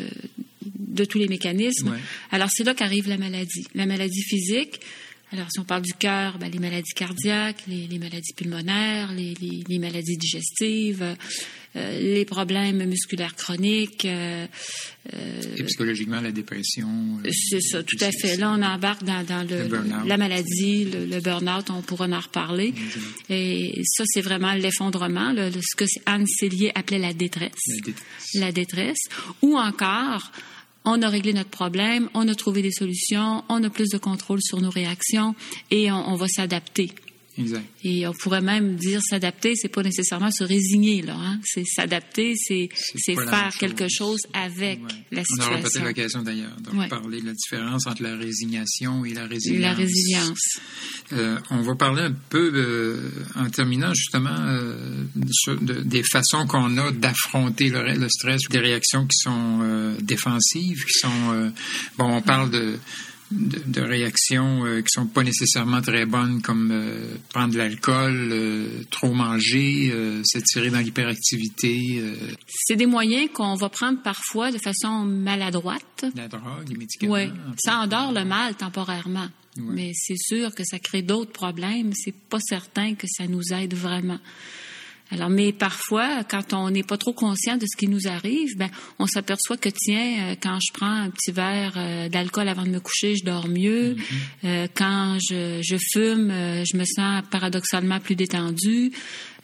de 0.94 1.06
tous 1.06 1.18
les 1.18 1.28
mécanismes. 1.28 1.98
Alors, 2.32 2.50
c'est 2.52 2.64
là 2.64 2.74
qu'arrive 2.74 3.10
la 3.10 3.18
maladie. 3.18 3.66
La 3.76 3.86
maladie 3.86 4.24
physique, 4.24 4.80
alors, 5.34 5.48
si 5.52 5.60
on 5.60 5.64
parle 5.64 5.82
du 5.82 5.94
cœur, 5.94 6.38
ben, 6.38 6.52
les 6.52 6.60
maladies 6.60 6.94
cardiaques, 6.96 7.64
les, 7.68 7.88
les 7.88 7.98
maladies 7.98 8.34
pulmonaires, 8.36 9.12
les, 9.14 9.34
les, 9.42 9.64
les 9.68 9.80
maladies 9.80 10.16
digestives, 10.16 11.16
euh, 11.76 12.00
les 12.00 12.24
problèmes 12.24 12.86
musculaires 12.86 13.36
chroniques. 13.36 14.06
Euh, 14.06 14.46
euh, 15.12 15.42
Et 15.58 15.64
psychologiquement, 15.64 16.22
la 16.22 16.32
dépression. 16.32 16.88
c'est 17.32 17.62
ça, 17.62 17.82
tout 17.82 17.98
à 18.02 18.12
fait. 18.12 18.38
Là, 18.38 18.52
on 18.56 18.62
embarque 18.62 19.04
dans, 19.04 19.26
dans 19.26 19.42
le, 19.50 19.68
la 20.08 20.18
maladie, 20.18 20.86
le, 20.86 21.08
le 21.08 21.20
burn-out, 21.20 21.72
on 21.72 21.82
pourra 21.82 22.06
en 22.06 22.20
reparler. 22.20 22.76
Et 23.28 23.82
ça, 23.86 24.04
c'est 24.06 24.22
vraiment 24.22 24.54
l'effondrement, 24.54 25.34
ce 25.36 25.76
que 25.76 25.86
Anne 26.06 26.28
Célier 26.28 26.72
appelait 26.76 27.00
la 27.00 27.14
détresse. 27.14 27.50
La 27.66 27.82
détresse. 27.82 28.06
La 28.36 28.52
détresse. 28.52 29.04
Ou 29.42 29.58
encore, 29.58 30.32
on 30.86 31.02
a 31.02 31.10
réglé 31.10 31.34
notre 31.34 31.50
problème, 31.50 32.10
on 32.13 32.28
a 32.28 32.36
trouvé 32.36 32.62
des 32.62 32.72
solutions, 32.72 33.44
on 33.50 33.63
a 33.63 33.70
plus 33.70 33.90
de 33.90 33.98
contrôle 33.98 34.42
sur 34.42 34.62
nos 34.62 34.70
réactions 34.70 35.36
et 35.72 35.92
on, 35.92 36.16
va 36.16 36.28
s'adapter. 36.28 36.92
Exact. 37.38 37.63
Et 37.84 38.06
on 38.08 38.13
pourrait 38.13 38.42
même 38.42 38.75
dire 38.75 39.02
s'adapter, 39.02 39.56
c'est 39.56 39.70
pas 39.70 39.82
nécessairement 39.82 40.30
se 40.30 40.44
résigner 40.44 41.02
là. 41.02 41.16
Hein? 41.18 41.40
C'est 41.44 41.66
s'adapter, 41.66 42.36
c'est 42.36 42.70
faire 43.16 43.52
quelque 43.60 43.88
chose 43.90 44.22
avec 44.34 44.80
ouais. 44.84 44.90
la 45.12 45.24
situation. 45.24 45.54
On 45.54 45.60
aura 45.60 45.70
peut-être 45.70 45.86
l'occasion 45.86 46.22
d'ailleurs 46.22 46.56
de 46.62 46.78
ouais. 46.78 46.88
parler 46.88 47.22
de 47.22 47.25
la 47.25 47.34
différence 47.34 47.88
entre 47.88 48.04
la 48.04 48.16
résignation 48.16 49.04
et 49.04 49.13
la 49.13 49.25
résilience. 49.25 49.62
La 49.63 49.74
résilience. 49.74 50.60
Euh, 51.13 51.40
on 51.50 51.62
va 51.62 51.75
parler 51.75 52.04
un 52.04 52.16
peu 52.30 52.52
euh, 52.54 53.10
en 53.36 53.50
terminant 53.50 53.94
justement 53.94 54.30
euh, 54.30 55.04
sur, 55.32 55.60
de, 55.60 55.82
des 55.82 56.04
façons 56.04 56.46
qu'on 56.46 56.78
a 56.78 56.92
d'affronter 56.92 57.70
le, 57.70 57.94
le, 57.96 58.10
stress, 58.10 58.48
des 58.50 58.60
réactions 58.60 59.08
qui 59.08 59.18
sont 59.18 59.96
défensives, 60.00 60.86
qui 60.86 61.00
sont 61.00 61.52
bon. 61.98 62.13
On 62.13 62.22
parle 62.22 62.52
de 62.52 62.78
de, 63.34 63.60
de, 63.66 63.82
réactions 63.82 64.66
euh, 64.66 64.82
qui 64.82 64.90
sont 64.90 65.08
pas 65.08 65.24
nécessairement 65.24 65.82
très 65.82 66.06
bonnes, 66.06 66.42
comme 66.42 66.70
euh, 66.72 67.16
prendre 67.30 67.54
de 67.54 67.58
l'alcool, 67.58 68.30
euh, 68.32 68.84
trop 68.92 69.13
manger, 69.13 69.92
euh, 69.92 70.22
s'étirer 70.24 70.70
dans 70.70 70.80
l'hyperactivité. 70.80 72.02
C'est 72.48 72.75
des 72.75 72.86
moyens 72.86 73.30
qu'on 73.34 73.56
va 73.56 73.70
prendre 73.70 74.02
parfois 74.02 74.52
de 74.52 74.58
façon 74.58 75.04
maladroite. 75.04 76.06
La 76.16 76.28
drogue, 76.28 76.70
les 76.70 76.78
médicaments. 76.78 77.13
Oui, 77.13 77.30
ça 77.58 77.80
endort 77.80 78.12
le 78.12 78.24
mal 78.24 78.56
temporairement. 78.56 79.28
Ouais. 79.58 79.63
Mais 79.70 79.92
c'est 79.94 80.18
sûr 80.18 80.54
que 80.56 80.63
ça 80.63 80.80
crée 80.80 81.02
d'autres 81.02 81.32
problèmes. 81.32 81.92
C'est 81.94 82.16
pas 82.16 82.40
certain 82.40 82.96
que 82.96 83.08
ça 83.08 83.28
nous 83.28 83.54
aide 83.54 83.74
vraiment. 83.74 84.20
Alors, 85.13 85.29
mais 85.29 85.53
parfois, 85.53 86.24
quand 86.24 86.53
on 86.53 86.72
n'est 86.72 86.84
pas 86.84 86.98
trop 86.98 87.13
conscient 87.13 87.58
de 87.58 87.65
ce 87.72 87.77
qui 87.77 87.88
nous 87.88 88.08
arrive, 88.08 88.58
ben, 88.58 88.70
on 88.98 89.05
s'aperçoit 89.05 89.58
que 89.58 89.70
tiens, 89.70 90.32
euh, 90.32 90.36
quand 90.41 90.58
je 90.60 90.74
prends 90.74 90.96
un 91.05 91.12
petit 91.12 91.32
verre 91.32 91.74
euh, 91.77 92.10
d'alcool 92.10 92.48
avant 92.48 92.63
de 92.63 92.70
me 92.70 92.79
coucher, 92.79 93.15
je 93.15 93.24
dors 93.24 93.48
mieux. 93.48 93.93
Mm 93.93 93.98
-hmm. 93.98 94.46
euh, 94.46 94.67
quand 94.74 95.17
je, 95.20 95.62
je 95.62 95.77
fume, 95.93 96.32
je 96.70 96.77
me 96.77 96.86
sens 96.86 97.24
paradoxalement 97.29 98.00
plus 98.00 98.15
détendu. 98.15 98.91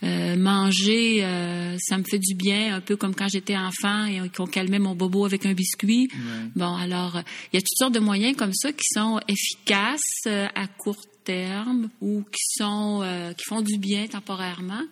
Euh, 0.01 0.37
manger, 0.37 1.25
euh, 1.25 1.75
ça 1.77 1.97
me 1.97 2.03
fait 2.03 2.19
du 2.19 2.33
bien, 2.33 2.75
un 2.77 2.81
peu 2.81 2.95
comme 2.95 3.13
quand 3.13 3.27
j'étais 3.27 3.57
enfant 3.57 4.05
et 4.05 4.29
qu'on 4.29 4.47
calmait 4.47 4.79
mon 4.79 4.95
bobo 4.95 5.25
avec 5.25 5.45
un 5.45 5.53
biscuit. 5.53 6.07
Ouais. 6.13 6.49
Bon, 6.55 6.73
alors, 6.75 7.21
il 7.51 7.57
y 7.57 7.59
a 7.59 7.61
toutes 7.61 7.77
sortes 7.77 7.93
de 7.93 7.99
moyens 7.99 8.35
comme 8.37 8.53
ça 8.53 8.71
qui 8.71 8.87
sont 8.93 9.19
efficaces 9.27 10.25
à 10.63 10.67
court 10.67 11.03
terme 11.25 11.89
ou 11.99 12.23
qui 12.31 12.43
sont 12.57 13.03
qui 13.37 13.43
font 13.49 13.61
du 13.61 13.77
bien 13.77 14.07
temporairement 14.07 14.85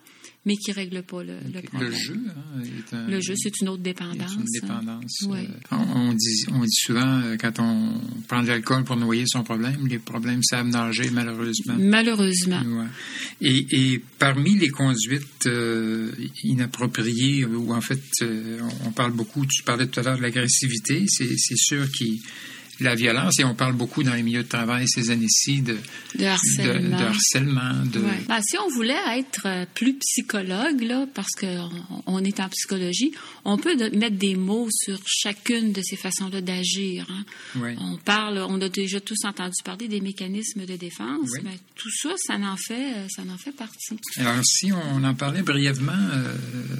mais 0.48 0.56
qui 0.56 0.70
ne 0.70 0.76
règle 0.76 1.02
pas 1.02 1.22
le, 1.22 1.34
okay. 1.34 1.52
le 1.52 1.62
problème. 1.62 1.90
Le 1.90 1.94
jeu, 1.94 2.20
hein, 2.26 2.62
est 2.62 2.94
un, 2.94 3.06
le 3.06 3.20
jeu, 3.20 3.34
c'est 3.36 3.60
une 3.60 3.68
autre 3.68 3.82
dépendance. 3.82 4.32
Une 4.34 4.60
dépendance. 4.62 5.22
Hein. 5.24 5.28
Oui. 5.28 5.46
Euh, 5.72 5.76
on, 5.94 6.14
dit, 6.14 6.46
on 6.50 6.60
dit 6.60 6.70
souvent, 6.72 7.20
euh, 7.20 7.36
quand 7.38 7.58
on 7.58 8.00
prend 8.26 8.42
de 8.42 8.48
l'alcool 8.48 8.82
pour 8.84 8.96
noyer 8.96 9.24
son 9.26 9.42
problème, 9.42 9.86
les 9.86 9.98
problèmes 9.98 10.42
savent 10.42 10.68
nager, 10.68 11.10
malheureusement. 11.10 11.76
Malheureusement. 11.78 12.62
Ouais. 12.62 12.86
Et, 13.42 13.66
et, 13.92 14.02
parmi 14.18 14.56
les 14.56 14.70
conduites 14.70 15.46
euh, 15.46 16.12
inappropriées, 16.44 17.44
ou 17.44 17.74
en 17.74 17.82
fait, 17.82 18.00
euh, 18.22 18.58
on 18.86 18.92
parle 18.92 19.12
beaucoup, 19.12 19.44
tu 19.44 19.62
parlais 19.64 19.86
tout 19.86 20.00
à 20.00 20.02
l'heure 20.02 20.16
de 20.16 20.22
l'agressivité, 20.22 21.04
c'est 21.08 21.56
sûr 21.56 21.92
qu'il 21.92 22.20
la 22.80 22.94
violence, 22.94 23.40
et 23.40 23.44
on 23.44 23.54
parle 23.54 23.74
beaucoup 23.74 24.02
dans 24.02 24.14
les 24.14 24.22
milieux 24.22 24.42
de 24.42 24.48
travail 24.48 24.86
ces 24.88 25.10
années-ci 25.10 25.62
de, 25.62 25.76
de 26.16 26.24
harcèlement. 26.24 26.96
De, 26.96 27.02
de 27.02 27.08
harcèlement 27.08 27.84
de... 27.86 28.00
Ouais. 28.00 28.20
Ben, 28.28 28.40
si 28.42 28.56
on 28.58 28.68
voulait 28.74 29.18
être 29.18 29.66
plus 29.74 29.94
psychologue, 29.94 30.82
là, 30.82 31.06
parce 31.14 31.34
qu'on 31.38 31.70
on 32.06 32.24
est 32.24 32.40
en 32.40 32.48
psychologie, 32.48 33.12
on 33.44 33.58
peut 33.58 33.76
mettre 33.90 34.16
des 34.16 34.36
mots 34.36 34.68
sur 34.70 34.98
chacune 35.06 35.72
de 35.72 35.82
ces 35.82 35.96
façons-là 35.96 36.40
d'agir. 36.40 37.06
Hein. 37.10 37.24
Ouais. 37.60 37.76
On 37.80 37.96
parle, 37.96 38.38
on 38.48 38.60
a 38.60 38.68
déjà 38.68 39.00
tous 39.00 39.24
entendu 39.24 39.56
parler 39.64 39.88
des 39.88 40.00
mécanismes 40.00 40.64
de 40.64 40.76
défense, 40.76 41.30
ouais. 41.32 41.40
mais 41.44 41.58
tout 41.74 41.90
ça, 41.90 42.10
ça 42.16 42.34
en 42.34 42.56
fait, 42.56 43.08
ça 43.08 43.22
en 43.22 43.38
fait 43.38 43.52
partie. 43.52 43.96
Alors, 44.16 44.44
si 44.44 44.72
on 44.72 45.02
en 45.04 45.14
parlait 45.14 45.42
brièvement 45.42 45.92
euh, 45.92 46.34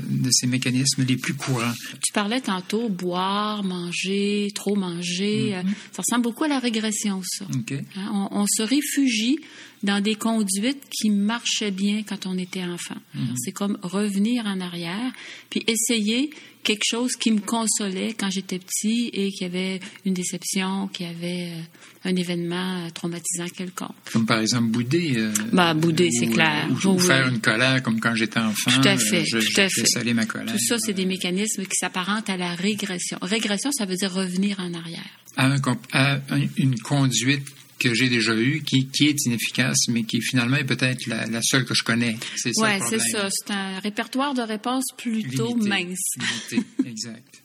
de 0.09 0.31
ces 0.31 0.47
mécanismes 0.47 1.05
les 1.05 1.17
plus 1.17 1.35
courants. 1.35 1.73
Tu 2.05 2.13
parlais 2.13 2.41
tantôt 2.41 2.89
boire, 2.89 3.63
manger, 3.65 4.51
trop 4.55 4.77
manger. 4.77 5.57
Mm 5.57 5.69
-hmm. 5.69 5.75
Ça 5.93 6.03
ressemble 6.03 6.23
beaucoup 6.23 6.45
à 6.45 6.49
la 6.49 6.59
régression, 6.59 7.23
ça. 7.25 7.47
Okay. 7.61 7.81
Hein, 7.97 8.29
on, 8.31 8.41
on, 8.41 8.47
se 8.47 8.63
réfugie 8.63 9.39
dans 9.83 10.03
des 10.03 10.15
conduites 10.17 10.83
qui 10.91 11.11
marchaient 11.11 11.71
bien 11.71 12.03
quand 12.03 12.27
on 12.27 12.37
était 12.39 12.65
enfant. 12.65 12.97
Mm 13.15 13.21
-hmm. 13.21 13.35
C'est 13.37 13.53
comme 13.53 13.79
revenir 13.83 14.47
en 14.47 14.61
arrière, 14.61 15.13
puis 15.51 15.63
essayer 15.67 16.31
quelque 16.69 16.85
chose 16.85 17.17
qui 17.17 17.31
me 17.31 17.41
consolait 17.41 18.15
quand 18.19 18.31
j'étais 18.31 18.59
petit 18.59 19.11
et 19.13 19.31
qui 19.31 19.45
avait 19.45 19.81
une 20.05 20.15
déception, 20.15 20.89
qui 20.89 21.05
avait 21.05 21.53
euh, 21.53 22.09
un 22.11 22.15
événement 22.15 22.91
traumatisant 22.91 23.49
quelconque. 23.49 23.97
Comme 24.13 24.27
par 24.27 24.41
exemple 24.41 24.69
bouder. 24.69 25.15
Euh, 25.17 25.33
bah, 25.53 25.73
bouder, 25.75 26.11
c'est 26.11 26.27
clair. 26.27 26.69
Ou, 26.71 26.89
ou 26.89 26.99
faire 26.99 27.29
une 27.29 27.41
colère 27.41 27.83
comme 27.83 28.01
quand 28.01 28.15
j'étais 28.15 28.41
enfant. 28.41 28.71
Tout 28.71 28.89
à 28.89 28.99
fait. 28.99 29.25
Je, 29.25 29.39
tout 29.39 29.61
à 29.61 29.69
je 29.69 29.81
fait. 29.81 29.87
saler 29.87 30.15
ma 30.15 30.27
colère. 30.27 30.53
Tout 30.53 30.59
ça, 30.59 30.79
c'est 30.79 30.93
des 30.93 31.07
mécanismes 31.07 31.65
qui 31.65 31.77
s'apparentent 31.81 32.29
à 32.29 32.37
la 32.37 32.55
régression. 32.55 33.19
Régression, 33.23 33.71
ça 33.73 33.87
veut 33.87 33.97
dire 33.97 34.13
revenir 34.13 34.61
en 34.61 34.75
arrière. 34.75 35.11
À, 35.39 35.47
un, 35.47 35.61
à 35.93 36.19
une 36.59 36.79
conduite 36.81 37.47
que 37.79 37.95
j'ai 37.95 38.09
déjà 38.09 38.35
eue, 38.35 38.63
qui, 38.63 38.89
qui 38.89 39.07
est 39.07 39.25
inefficace, 39.25 39.89
mais 39.89 40.03
qui 40.03 40.21
finalement 40.21 40.57
est 40.57 40.65
peut-être 40.65 41.07
la, 41.07 41.27
la, 41.27 41.41
seule 41.43 41.65
que 41.65 41.75
je 41.75 41.85
connais. 41.85 42.17
C'est 42.37 42.53
ça. 42.53 42.63
Oui, 42.63 42.85
c'est 42.89 42.99
ça. 42.99 43.29
C'est 43.31 43.53
un 43.53 43.79
répertoire 43.79 44.35
de 44.35 44.43
réponses 44.43 44.87
plutôt 44.97 45.49
Limité. 45.49 45.69
mince. 45.69 46.17
Limité. 46.17 46.69
exact. 46.85 47.43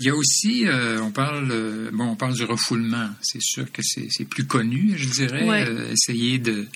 Il 0.00 0.06
y 0.06 0.10
a 0.10 0.14
aussi, 0.14 0.66
euh, 0.66 1.00
on 1.00 1.10
parle, 1.10 1.48
euh, 1.50 1.90
bon, 1.92 2.04
on 2.04 2.16
parle 2.16 2.34
du 2.34 2.44
refoulement. 2.44 3.10
C'est 3.20 3.40
sûr 3.40 3.70
que 3.70 3.82
c'est 3.82 4.24
plus 4.24 4.46
connu, 4.46 4.94
je 4.96 5.08
dirais. 5.08 5.44
Ouais. 5.44 5.64
Euh, 5.66 5.92
essayer 5.92 6.38
de. 6.38 6.66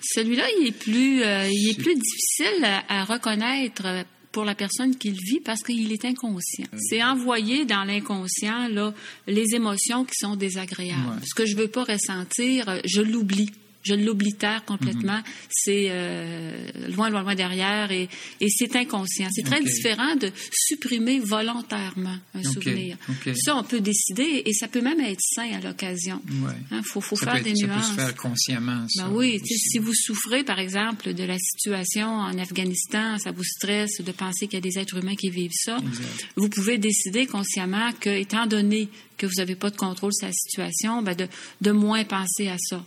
Celui-là, 0.00 0.44
il 0.60 0.68
est 0.68 0.78
plus, 0.78 1.20
il 1.20 1.70
est 1.70 1.82
plus 1.82 1.94
difficile 1.94 2.64
à, 2.64 3.00
à 3.00 3.04
reconnaître 3.04 4.04
pour 4.36 4.44
la 4.44 4.54
personne 4.54 4.94
qui 4.94 5.08
le 5.08 5.16
vit 5.16 5.40
parce 5.40 5.62
qu'il 5.62 5.90
est 5.90 6.04
inconscient. 6.04 6.66
Euh. 6.74 6.78
C'est 6.78 7.02
envoyer 7.02 7.64
dans 7.64 7.84
l'inconscient 7.84 8.68
là 8.68 8.92
les 9.26 9.54
émotions 9.54 10.04
qui 10.04 10.12
sont 10.14 10.36
désagréables. 10.36 11.08
Ouais. 11.08 11.26
Ce 11.26 11.34
que 11.34 11.46
je 11.46 11.56
veux 11.56 11.68
pas 11.68 11.84
ressentir, 11.84 12.82
je 12.84 13.00
l'oublie 13.00 13.50
je 13.86 13.94
l'oblitère 13.94 14.64
complètement. 14.64 15.18
Mm 15.18 15.28
-hmm. 15.28 15.50
C'est 15.62 15.86
euh, 15.90 16.88
loin, 16.94 17.08
loin, 17.10 17.22
loin 17.22 17.34
derrière 17.34 17.90
et, 17.90 18.08
et 18.40 18.48
c'est 18.48 18.74
inconscient. 18.76 19.28
C'est 19.34 19.46
très 19.50 19.60
okay. 19.60 19.72
différent 19.72 20.14
de 20.16 20.30
supprimer 20.66 21.18
volontairement 21.20 22.18
un 22.34 22.40
okay. 22.40 22.52
souvenir. 22.54 22.96
Okay. 23.14 23.34
Ça, 23.34 23.56
on 23.56 23.64
peut 23.64 23.80
décider 23.80 24.42
et 24.48 24.52
ça 24.52 24.68
peut 24.68 24.84
même 24.90 25.00
être 25.00 25.20
sain 25.20 25.50
à 25.58 25.60
l'occasion. 25.66 26.18
Il 26.28 26.44
ouais. 26.44 26.52
hein, 26.72 26.82
faut, 26.82 27.00
faire 27.00 27.36
être, 27.36 27.44
des 27.44 27.56
ça 27.56 27.66
nuances. 27.66 27.84
Ça 27.84 27.90
peut 27.90 27.96
se 27.96 28.06
faire 28.06 28.16
consciemment. 28.16 28.82
Ça, 28.88 29.04
ben 29.04 29.14
oui, 29.18 29.40
si 29.44 29.78
vous 29.78 29.94
souffrez, 29.94 30.42
par 30.44 30.58
exemple, 30.58 31.14
de 31.14 31.24
la 31.24 31.38
situation 31.38 32.08
en 32.30 32.36
Afghanistan, 32.38 33.18
ça 33.18 33.30
vous 33.30 33.44
stresse 33.44 34.00
de 34.00 34.12
penser 34.12 34.46
qu'il 34.46 34.58
y 34.60 34.62
a 34.64 34.68
des 34.70 34.78
êtres 34.78 34.96
humains 35.00 35.16
qui 35.22 35.30
vivent 35.30 35.60
ça, 35.68 35.76
exact. 35.78 36.28
vous 36.36 36.48
pouvez 36.48 36.78
décider 36.78 37.26
consciemment 37.26 37.90
que, 38.00 38.10
étant 38.10 38.46
donné 38.46 38.88
que 39.16 39.26
vous 39.26 39.38
n'avez 39.38 39.56
pas 39.56 39.70
de 39.70 39.76
contrôle 39.76 40.12
sur 40.12 40.26
la 40.26 40.32
situation, 40.32 41.02
ben 41.02 41.14
de, 41.14 41.26
de 41.60 41.70
moins 41.70 42.04
penser 42.04 42.48
à 42.48 42.58
ça. 42.58 42.84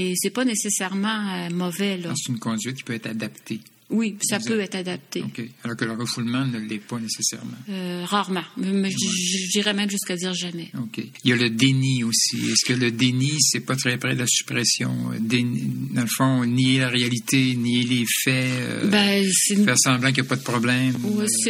Et 0.00 0.14
c'est 0.14 0.30
pas 0.30 0.44
nécessairement 0.44 1.28
euh, 1.34 1.50
mauvais. 1.50 1.98
C'est 2.14 2.30
une 2.30 2.38
conduite 2.38 2.76
qui 2.76 2.82
peut 2.84 2.94
être 2.94 3.08
adaptée. 3.08 3.58
Oui, 3.90 4.16
ça 4.20 4.38
peut 4.38 4.60
être 4.60 4.74
adapté. 4.74 5.22
OK. 5.22 5.42
Alors 5.64 5.76
que 5.76 5.84
le 5.86 5.92
refoulement 5.92 6.44
ne 6.44 6.58
l'est 6.58 6.78
pas 6.78 6.98
nécessairement. 6.98 7.56
Euh, 7.70 8.04
rarement. 8.04 8.44
Mais 8.58 8.90
je, 8.90 9.50
dirais 9.52 9.72
même 9.72 9.88
jusqu'à 9.88 10.14
dire 10.14 10.34
jamais. 10.34 10.70
OK. 10.78 11.02
Il 11.24 11.30
y 11.30 11.32
a 11.32 11.36
le 11.36 11.48
déni 11.48 12.04
aussi. 12.04 12.36
Est-ce 12.50 12.66
que 12.66 12.74
le 12.78 12.90
déni, 12.90 13.32
c'est 13.40 13.60
pas 13.60 13.76
très 13.76 13.96
près 13.96 14.14
de 14.14 14.20
la 14.20 14.26
suppression? 14.26 14.94
Déni- 15.18 15.94
dans 15.94 16.02
le 16.02 16.08
fond, 16.08 16.44
nier 16.44 16.80
la 16.80 16.88
réalité, 16.88 17.54
nier 17.54 17.82
les 17.82 18.04
faits, 18.24 18.34
euh, 18.34 18.86
Ben, 18.88 19.24
faire 19.64 19.78
semblant 19.78 20.12
qu'il 20.12 20.22
n'y 20.22 20.26
a 20.26 20.30
pas 20.30 20.36
de 20.36 20.42
problème. 20.42 20.94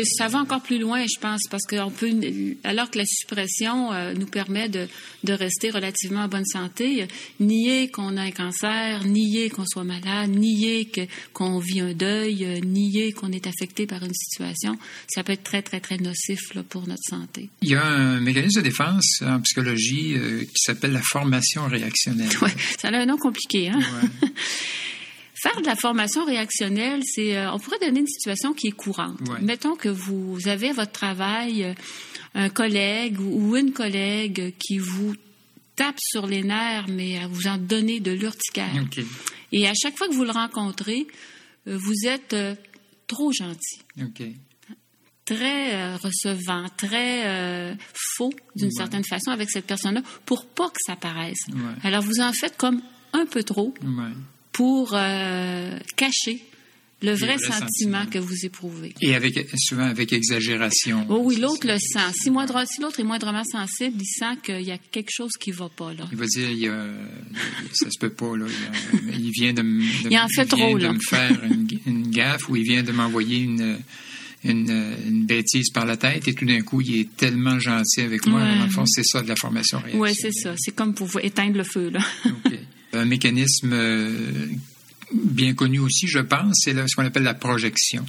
Ça 0.04 0.28
va 0.28 0.38
encore 0.38 0.62
plus 0.62 0.78
loin, 0.78 1.04
je 1.06 1.18
pense, 1.20 1.42
parce 1.50 1.64
qu'on 1.64 1.90
peut, 1.90 2.12
alors 2.62 2.90
que 2.90 2.98
la 2.98 3.06
suppression 3.06 3.92
euh, 3.92 4.14
nous 4.14 4.26
permet 4.26 4.68
de, 4.68 4.86
de 5.24 5.32
rester 5.32 5.70
relativement 5.70 6.20
en 6.20 6.28
bonne 6.28 6.46
santé, 6.46 7.02
euh, 7.02 7.06
nier 7.40 7.90
qu'on 7.90 8.16
a 8.16 8.22
un 8.22 8.30
cancer, 8.30 9.04
nier 9.04 9.50
qu'on 9.50 9.66
soit 9.66 9.84
malade, 9.84 10.30
nier 10.30 10.84
que 10.84 11.00
qu'on 11.32 11.58
vit 11.58 11.80
un 11.80 11.94
deuil, 11.94 12.27
euh, 12.44 12.60
nier 12.60 13.12
qu'on 13.12 13.32
est 13.32 13.46
affecté 13.46 13.86
par 13.86 14.02
une 14.02 14.14
situation, 14.14 14.76
ça 15.08 15.22
peut 15.22 15.32
être 15.32 15.44
très 15.44 15.62
très 15.62 15.80
très 15.80 15.96
nocif 15.96 16.54
là, 16.54 16.62
pour 16.62 16.86
notre 16.86 17.02
santé. 17.02 17.48
Il 17.62 17.70
y 17.70 17.74
a 17.74 17.84
un 17.84 18.20
mécanisme 18.20 18.60
de 18.60 18.64
défense 18.64 19.22
en 19.22 19.40
psychologie 19.40 20.14
euh, 20.16 20.40
qui 20.42 20.62
s'appelle 20.62 20.92
la 20.92 21.02
formation 21.02 21.66
réactionnelle. 21.66 22.30
Ça 22.78 22.88
a 22.88 22.96
un 22.96 23.06
nom 23.06 23.16
compliqué, 23.16 23.68
hein? 23.68 23.78
Ouais. 23.78 24.28
Faire 25.40 25.60
de 25.60 25.66
la 25.66 25.76
formation 25.76 26.24
réactionnelle, 26.24 27.02
c'est, 27.04 27.36
euh, 27.36 27.52
on 27.52 27.60
pourrait 27.60 27.78
donner 27.80 28.00
une 28.00 28.08
situation 28.08 28.52
qui 28.54 28.68
est 28.68 28.72
courante. 28.72 29.20
Ouais. 29.28 29.40
Mettons 29.40 29.76
que 29.76 29.88
vous 29.88 30.36
avez 30.46 30.70
à 30.70 30.72
votre 30.72 30.90
travail 30.90 31.74
un 32.34 32.48
collègue 32.48 33.20
ou, 33.20 33.56
une 33.56 33.72
collègue 33.72 34.52
qui 34.58 34.78
vous 34.78 35.14
tape 35.76 35.98
sur 36.00 36.26
les 36.26 36.42
nerfs, 36.42 36.86
mais 36.88 37.18
à 37.18 37.28
vous 37.28 37.46
en 37.46 37.56
donner 37.56 38.00
de 38.00 38.10
l'urticaire. 38.10 38.84
Et 39.52 39.68
à 39.68 39.74
chaque 39.74 39.96
fois 39.96 40.08
que 40.08 40.14
vous 40.14 40.24
le 40.24 40.32
rencontrez, 40.32 41.06
vous 41.76 42.06
êtes 42.06 42.32
euh, 42.34 42.54
trop 43.06 43.32
gentil, 43.32 43.80
OK. 44.00 44.22
très 45.24 45.74
euh, 45.74 45.96
recevant, 45.96 46.66
très 46.76 47.26
euh, 47.26 47.74
faux 48.16 48.32
d'une 48.56 48.66
Ouais. 48.68 48.72
certaine 48.74 49.04
façon 49.04 49.30
avec 49.30 49.50
cette 49.50 49.66
personne-là 49.66 50.02
pour 50.24 50.46
pas 50.46 50.68
que 50.70 50.78
ça 50.86 50.96
paraisse. 50.96 51.46
Ouais. 51.48 51.54
Alors 51.82 52.02
vous 52.02 52.20
en 52.20 52.32
faites 52.32 52.56
comme 52.56 52.80
un 53.12 53.26
peu 53.26 53.42
trop 53.42 53.74
Ouais. 53.82 54.12
pour 54.52 54.92
euh, 54.94 55.78
cacher 55.96 56.42
le 57.00 57.12
vrai, 57.14 57.38
sentiment 57.38 58.06
que 58.06 58.18
vous 58.18 58.44
éprouvez. 58.44 58.92
Et 59.00 59.14
avec, 59.14 59.38
souvent 59.56 59.84
avec 59.84 60.12
exagération. 60.12 61.06
Oh 61.08 61.20
oui, 61.22 61.36
l'autre 61.36 61.66
le 61.66 61.78
sent. 61.78 62.12
Si, 62.12 62.30
moindre- 62.30 62.64
si 62.66 62.80
l'autre 62.80 62.98
est 62.98 63.04
moindrement 63.04 63.44
sensible, 63.44 63.96
il 64.00 64.06
sent 64.06 64.36
qu'il 64.42 64.62
y 64.62 64.72
a 64.72 64.78
quelque 64.78 65.10
chose 65.12 65.30
qui 65.38 65.52
va 65.52 65.68
pas 65.68 65.92
là. 65.94 66.08
Il 66.10 66.18
va 66.18 66.26
dire, 66.26 66.50
il 66.50 66.68
a, 66.68 66.86
ça 67.72 67.88
se 67.90 67.98
peut 68.00 68.10
pas, 68.10 68.36
là. 68.36 68.46
Il, 69.16 69.30
vient 69.30 69.52
de, 69.52 69.62
me- 69.62 70.02
de- 70.04 70.10
Il 70.10 70.18
en 70.18 70.26
fait 70.28 70.52
vient 70.52 70.66
trop, 70.66 70.78
de 70.78 70.82
là. 70.84 70.92
me 70.92 70.98
faire 71.00 71.44
une, 71.44 71.68
une 71.86 72.10
gaffe 72.10 72.48
ou 72.48 72.56
il 72.56 72.64
vient 72.64 72.82
de 72.82 72.90
m'envoyer 72.90 73.38
une, 73.38 73.78
une, 74.44 74.94
une 75.06 75.24
bêtise 75.24 75.70
par 75.70 75.86
la 75.86 75.96
tête 75.96 76.26
et 76.26 76.34
tout 76.34 76.46
d'un 76.46 76.62
coup, 76.62 76.80
il 76.80 76.98
est 77.00 77.16
tellement 77.16 77.60
gentil 77.60 78.00
avec 78.00 78.26
moi. 78.26 78.42
Ouais. 78.42 78.58
Dans 78.58 78.64
le 78.64 78.70
fond, 78.70 78.86
c'est 78.86 79.04
ça 79.04 79.22
de 79.22 79.28
la 79.28 79.36
formation 79.36 79.78
réactionnelle. 79.78 80.02
Oui, 80.10 80.16
c'est 80.20 80.32
ça. 80.32 80.54
C'est 80.58 80.74
comme 80.74 80.94
pour 80.94 81.08
éteindre 81.22 81.56
le 81.58 81.64
feu, 81.64 81.90
là. 81.90 82.00
Un 82.92 83.04
mécanisme 83.04 83.70
euh, 83.72 84.32
bien 85.12 85.54
connu 85.54 85.78
aussi, 85.78 86.06
je 86.06 86.18
pense, 86.20 86.60
c'est 86.64 86.74
ce 86.88 86.94
qu'on 86.96 87.04
appelle 87.04 87.22
la 87.24 87.34
projection. 87.34 88.04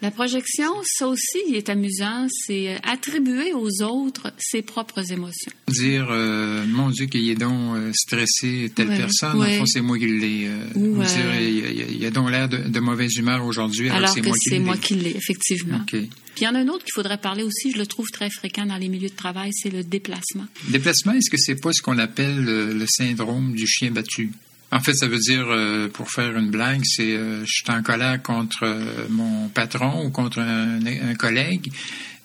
La 0.00 0.10
projection, 0.10 0.68
ça 0.84 1.06
aussi, 1.06 1.38
il 1.48 1.54
est 1.54 1.68
amusant, 1.68 2.26
c'est 2.28 2.74
euh, 2.74 2.78
attribuer 2.82 3.52
aux 3.52 3.82
autres 3.84 4.32
ses 4.36 4.60
propres 4.60 5.12
émotions. 5.12 5.52
Dire, 5.68 6.08
euh, 6.10 6.64
mon 6.66 6.90
Dieu, 6.90 7.06
qu'il 7.06 7.28
est 7.30 7.36
donc 7.36 7.76
euh, 7.76 7.92
stressé, 7.94 8.72
telle 8.74 8.88
Ouais, 8.88 8.96
personne, 8.96 9.38
ouais. 9.38 9.58
fond, 9.58 9.66
c'est 9.66 9.80
moi 9.80 9.96
qui 10.00 10.08
l'ai. 10.08 10.48
euh, 10.48 10.64
dire, 10.74 11.40
il, 11.40 11.64
a- 11.64 11.70
il 11.88 11.98
y 11.98 12.06
a 12.06 12.10
donc 12.10 12.30
l'air 12.32 12.48
de, 12.48 12.56
de 12.56 12.80
mauvaise 12.80 13.14
humeur 13.16 13.44
aujourd'hui, 13.44 13.90
alors, 13.90 13.98
Alors 13.98 14.08
c'est 14.14 14.22
que 14.22 14.26
moi 14.26 14.36
qui 14.36 14.48
c'est 14.50 14.58
l'ai. 14.58 14.64
moi 14.64 14.76
qui 14.76 14.94
l'ai, 14.96 15.16
effectivement. 15.16 15.84
Puis 15.86 16.08
il 16.38 16.42
y 16.42 16.48
en 16.48 16.56
a 16.56 16.58
un 16.58 16.66
autre 16.68 16.82
qu'il 16.84 16.94
faudrait 16.94 17.18
parler 17.18 17.44
aussi, 17.44 17.70
je 17.70 17.78
le 17.78 17.86
trouve 17.86 18.10
très 18.10 18.28
fréquent 18.28 18.66
dans 18.66 18.78
les 18.78 18.88
milieux 18.88 19.10
de 19.10 19.14
travail, 19.14 19.52
c'est 19.52 19.70
le 19.70 19.84
déplacement. 19.84 20.46
Déplacement, 20.68 21.12
est-ce 21.12 21.30
que 21.30 21.36
c'est 21.38 21.60
pas 21.60 21.72
ce 21.72 21.80
qu'on 21.80 21.98
appelle 21.98 22.42
le 22.44 22.86
syndrome 22.88 23.54
du 23.54 23.68
chien 23.68 23.92
battu? 23.92 24.32
En 24.72 24.80
fait, 24.80 24.94
ça 24.94 25.06
veut 25.06 25.18
dire, 25.18 25.46
euh, 25.50 25.88
pour 25.88 26.10
faire 26.10 26.36
une 26.36 26.50
blague, 26.50 26.80
c'est 26.84 27.12
euh, 27.14 27.44
je 27.44 27.52
suis 27.52 27.64
en 27.70 27.82
colère 27.82 28.22
contre 28.22 28.62
euh, 28.64 29.06
mon 29.10 29.48
patron 29.48 30.06
ou 30.06 30.10
contre 30.10 30.38
un, 30.40 30.80
un 30.86 31.14
collègue, 31.14 31.70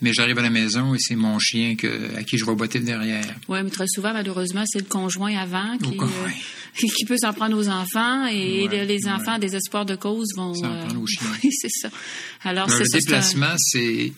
mais 0.01 0.13
j'arrive 0.13 0.39
à 0.39 0.43
la 0.43 0.49
maison 0.49 0.95
et 0.95 0.99
c'est 0.99 1.15
mon 1.17 1.39
chien 1.39 1.75
que, 1.75 2.15
à 2.15 2.23
qui 2.23 2.37
je 2.37 2.45
vais 2.45 2.55
botter 2.55 2.79
derrière. 2.79 3.25
Oui, 3.49 3.59
mais 3.63 3.69
très 3.69 3.87
souvent, 3.87 4.13
malheureusement, 4.13 4.63
c'est 4.65 4.79
le 4.79 4.85
conjoint 4.85 5.35
avant 5.37 5.77
qui, 5.77 5.97
conjoint. 5.97 6.15
euh, 6.27 6.87
qui 6.95 7.03
peut 7.05 7.17
s'en 7.17 7.33
prendre 7.33 7.57
aux 7.57 7.67
enfants 7.67 8.27
et 8.27 8.63
Ouais, 8.63 8.69
les- 8.71 8.85
les 8.85 9.05
ouais. 9.05 9.11
enfants, 9.11 9.37
des 9.39 9.55
espoirs 9.55 9.85
de 9.85 9.95
cause, 9.97 10.29
vont. 10.37 10.53
S'en 10.53 10.79
prendre 10.79 11.01
aux 11.01 11.07
chiens. 11.07 11.27
Oui, 11.43 11.49
c'est 11.51 11.69
ça. 11.69 11.89
Alors, 12.45 12.67
le 12.69 12.89
déplacement, 12.89 13.55
c'est 13.57 14.13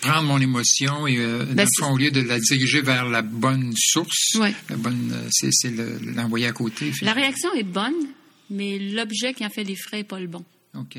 prendre 0.00 0.22
mon 0.28 0.38
émotion 0.40 1.06
et, 1.06 1.18
euh, 1.18 1.44
Ben, 1.46 1.68
au 1.90 1.96
lieu 1.96 2.10
de 2.10 2.20
la 2.20 2.38
diriger 2.40 2.80
vers 2.82 3.06
la 3.08 3.22
bonne 3.22 3.72
source, 3.76 4.34
Ouais. 4.36 4.54
la 4.68 4.76
bonne, 4.76 5.12
euh, 5.12 5.28
c'est, 5.30 5.50
c'est 5.52 5.70
le- 5.70 5.98
l'envoyer 6.14 6.46
à 6.46 6.52
côté. 6.52 6.92
La 7.02 7.12
réaction 7.12 7.52
est 7.54 7.62
bonne, 7.64 7.94
mais 8.50 8.78
l'objet 8.78 9.34
qui 9.34 9.44
en 9.44 9.50
fait 9.50 9.64
les 9.64 9.76
frais 9.76 9.98
n'est 9.98 10.04
pas 10.04 10.20
le 10.20 10.26
bon. 10.26 10.44
OK. 10.78 10.96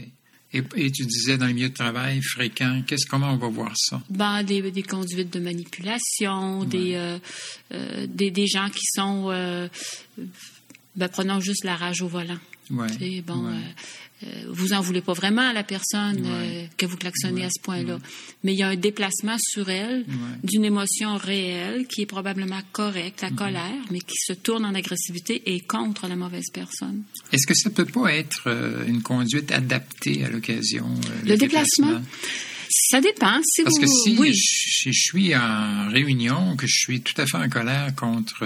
Et, 0.53 0.61
et 0.75 0.91
tu 0.91 1.05
disais 1.05 1.37
dans 1.37 1.45
les 1.47 1.53
milieux 1.53 1.69
de 1.69 1.73
travail 1.73 2.21
fréquents, 2.21 2.81
qu'est-ce, 2.85 3.05
comment 3.05 3.31
on 3.33 3.37
va 3.37 3.47
voir 3.47 3.71
ça? 3.77 4.01
Ben, 4.09 4.43
des, 4.43 4.69
des 4.69 4.83
conduites 4.83 5.31
de 5.31 5.39
manipulation, 5.39 6.65
des, 6.65 6.95
euh, 6.95 7.17
euh, 7.73 8.05
des, 8.09 8.31
des 8.31 8.47
gens 8.47 8.67
qui 8.69 8.85
sont, 8.93 9.29
ben, 10.95 11.07
prenons 11.07 11.39
juste 11.39 11.63
la 11.63 11.75
rage 11.77 12.01
au 12.01 12.07
volant. 12.07 12.37
Ouais. 12.69 12.87
Tu 12.91 12.97
sais, 12.99 13.21
bon, 13.21 13.45
ouais. 13.47 13.61
Euh, 14.23 14.27
vous 14.49 14.73
en 14.73 14.81
voulez 14.81 15.01
pas 15.01 15.13
vraiment 15.13 15.41
à 15.49 15.53
la 15.53 15.63
personne 15.63 16.23
euh, 16.25 16.65
que 16.77 16.85
vous 16.85 16.97
klaxonnez 16.97 17.41
Ouais. 17.41 17.47
à 17.47 17.49
ce 17.49 17.59
point-là. 17.61 17.97
Mais 18.43 18.53
il 18.53 18.57
y 18.59 18.63
a 18.63 18.67
un 18.69 18.75
déplacement 18.75 19.37
sur 19.39 19.69
elle 19.69 20.05
d'une 20.43 20.65
émotion 20.65 21.17
réelle 21.17 21.87
qui 21.87 22.01
est 22.01 22.05
probablement 22.05 22.59
correcte, 22.71 23.21
la 23.21 23.29
Mm-hmm. 23.29 23.35
colère, 23.35 23.83
mais 23.91 23.99
qui 23.99 24.17
se 24.17 24.33
tourne 24.33 24.65
en 24.65 24.73
agressivité 24.75 25.41
et 25.53 25.59
contre 25.61 26.07
la 26.07 26.15
mauvaise 26.15 26.45
personne. 26.53 27.03
Est-ce 27.31 27.47
que 27.47 27.53
ça 27.55 27.69
peut 27.69 27.85
pas 27.85 28.13
être 28.13 28.43
euh, 28.47 28.85
une 28.87 29.01
conduite 29.01 29.51
adaptée 29.51 30.23
à 30.25 30.29
l'occasion? 30.29 30.85
euh, 30.87 31.29
Le 31.29 31.37
déplacement? 31.37 32.01
Ça 32.69 33.01
dépend. 33.01 33.39
Si 33.43 33.63
Parce 33.63 33.75
vous, 33.75 33.81
que 33.81 33.87
si 33.87 34.17
oui. 34.17 34.33
je, 34.33 34.89
je 34.89 34.97
suis 34.97 35.35
en 35.35 35.89
réunion, 35.89 36.55
que 36.55 36.67
je 36.67 36.75
suis 36.77 37.01
tout 37.01 37.19
à 37.21 37.25
fait 37.25 37.37
en 37.37 37.49
colère 37.49 37.93
contre 37.95 38.45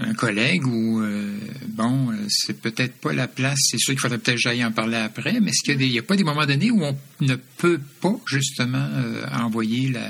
un 0.00 0.14
collègue 0.14 0.66
ou 0.66 1.00
euh, 1.00 1.36
bon, 1.68 2.10
euh, 2.12 2.16
c'est 2.28 2.60
peut-être 2.60 2.94
pas 3.00 3.12
la 3.12 3.26
place. 3.28 3.58
C'est 3.70 3.78
sûr 3.78 3.92
qu'il 3.94 4.00
faudrait 4.00 4.18
peut-être 4.18 4.38
j'aille 4.38 4.64
en 4.64 4.72
parler 4.72 4.96
après, 4.96 5.40
mais 5.40 5.50
est-ce 5.50 5.62
qu'il 5.64 5.80
y 5.82 5.84
a 5.84 5.88
n'y 5.88 5.98
a, 5.98 6.02
pas 6.02 6.16
des 6.16 6.24
moments 6.24 6.46
donnés 6.46 6.70
où 6.70 6.82
on 6.84 6.96
ne 7.20 7.34
peut 7.56 7.80
pas 8.00 8.16
justement 8.26 8.86
euh, 8.94 9.24
envoyer 9.32 9.88
la 9.90 10.08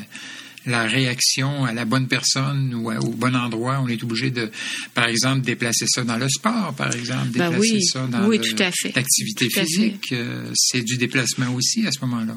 la 0.66 0.82
réaction 0.82 1.64
à 1.64 1.72
la 1.72 1.86
bonne 1.86 2.08
personne 2.08 2.74
ou 2.74 2.90
à- 2.90 2.98
au 2.98 3.08
bon 3.08 3.34
endroit, 3.34 3.80
on 3.82 3.88
est 3.88 4.02
obligé 4.02 4.30
de, 4.30 4.50
par 4.92 5.06
exemple, 5.06 5.40
déplacer 5.40 5.86
ça 5.86 6.04
dans 6.04 6.18
le 6.18 6.28
sport, 6.28 6.74
par 6.76 6.94
exemple, 6.94 7.28
Ben 7.28 7.50
déplacer 7.50 7.72
oui, 7.76 7.82
ça 7.84 8.06
dans 8.06 8.26
oui, 8.26 8.38
l'activité 8.94 9.48
physique. 9.48 10.12
euh, 10.12 10.50
c'est 10.54 10.82
du 10.82 10.98
déplacement 10.98 11.54
aussi 11.54 11.86
à 11.86 11.92
ce 11.92 12.00
moment-là. 12.00 12.36